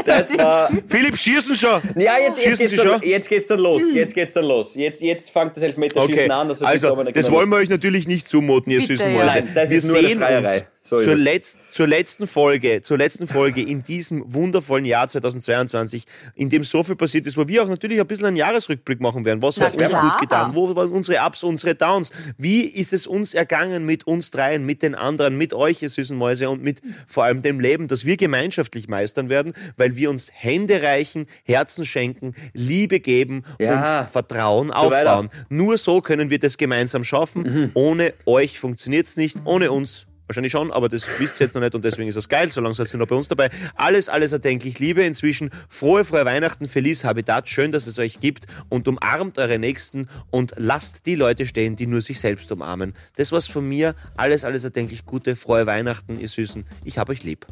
[0.04, 1.80] Das war, Philipp, schießen schon!
[1.96, 3.08] ja, jetzt, jetzt, Schießen geht's Sie dann, schon?
[3.08, 3.82] jetzt geht's dann los.
[3.92, 4.74] Jetzt geht's dann los.
[4.74, 6.48] Jetzt, jetzt fängt das Elfmeterschießen Okay, an.
[6.48, 9.18] Also, also das wollen wir euch natürlich nicht zumuten, ihr Bitte, süßen ja.
[9.18, 9.38] Mäuse.
[9.38, 10.56] Nein, das wir ist nur eine Schreierei.
[10.56, 11.20] uns So zur, es.
[11.20, 16.82] Letz-, zur letzten Folge, zur letzten Folge in diesem wundervollen Jahr 2022, in dem so
[16.82, 19.40] viel passiert ist, wo wir auch natürlich ein bisschen einen Jahresrückblick machen werden.
[19.40, 20.54] Was hat uns gut getan?
[20.56, 22.10] Wo waren unsere Ups, unsere Downs?
[22.36, 26.16] Wie ist es uns ergangen mit uns dreien, mit den anderen, mit euch, ihr süßen
[26.18, 30.28] Mäuse und mit vor allem dem Leben, das wir gemeinschaftlich meistern werden, weil wir uns
[30.32, 34.00] Hände reichen, Herzen schenken, Liebe geben Ja.
[34.00, 35.28] und Vertrauen aufbauen.
[35.30, 35.46] weiter.
[35.50, 37.70] Nur so können wir das gemeinsam schaffen.
[37.74, 39.36] Ohne euch funktioniert's nicht.
[39.44, 42.28] Ohne uns wahrscheinlich schon, aber das wisst ihr jetzt noch nicht und deswegen ist das
[42.28, 42.50] geil.
[42.50, 43.50] Solange seid ihr noch bei uns dabei.
[43.74, 45.50] Alles, alles erdenklich Liebe inzwischen.
[45.68, 47.48] Frohe, frohe Weihnachten, Feliz Habitat.
[47.48, 51.86] Schön, dass es euch gibt und umarmt eure Nächsten und lasst die Leute stehen, die
[51.86, 52.94] nur sich selbst umarmen.
[53.16, 53.96] Das war's von mir.
[54.16, 55.34] Alles, alles erdenklich Gute.
[55.34, 56.64] Frohe Weihnachten, ihr Süßen.
[56.84, 57.46] Ich hab euch lieb.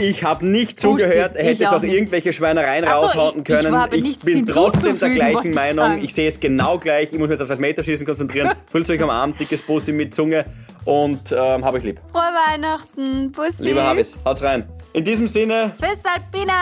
[0.00, 1.36] Ich habe nicht zugehört.
[1.36, 1.94] Er ich hätte jetzt auch auch nicht.
[1.94, 3.76] irgendwelche Schweinereien Ach so, raushauen ich- ich können.
[3.76, 5.76] habe nichts bin trotzdem der gleichen ich Meinung.
[5.76, 6.04] sagen.
[6.04, 7.12] Ich sehe es genau gleich.
[7.12, 8.50] Ich muss mich jetzt auf das Meterschießen konzentrieren.
[8.66, 10.44] Fühlt euch am Arm, dickes Pussy mit Zunge
[10.84, 12.00] und ähm, habe ich lieb.
[12.10, 13.30] Frohe Weihnachten.
[13.30, 13.62] Bussi.
[13.62, 14.68] Lieber Habis, haut's rein.
[14.92, 16.52] In diesem Sinne, Bis Alpine.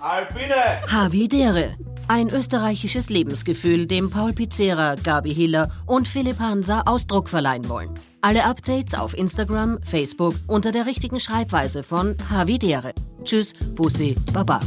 [0.00, 0.54] Alpine!
[0.88, 1.74] Havidere.
[2.08, 7.90] Ein österreichisches Lebensgefühl, dem Paul Pizzera, Gabi Hiller und Philipp Hansa Ausdruck verleihen wollen.
[8.20, 12.92] Alle Updates auf Instagram, Facebook unter der richtigen Schreibweise von Havidere.
[13.22, 14.58] Tschüss, Bussi, Baba.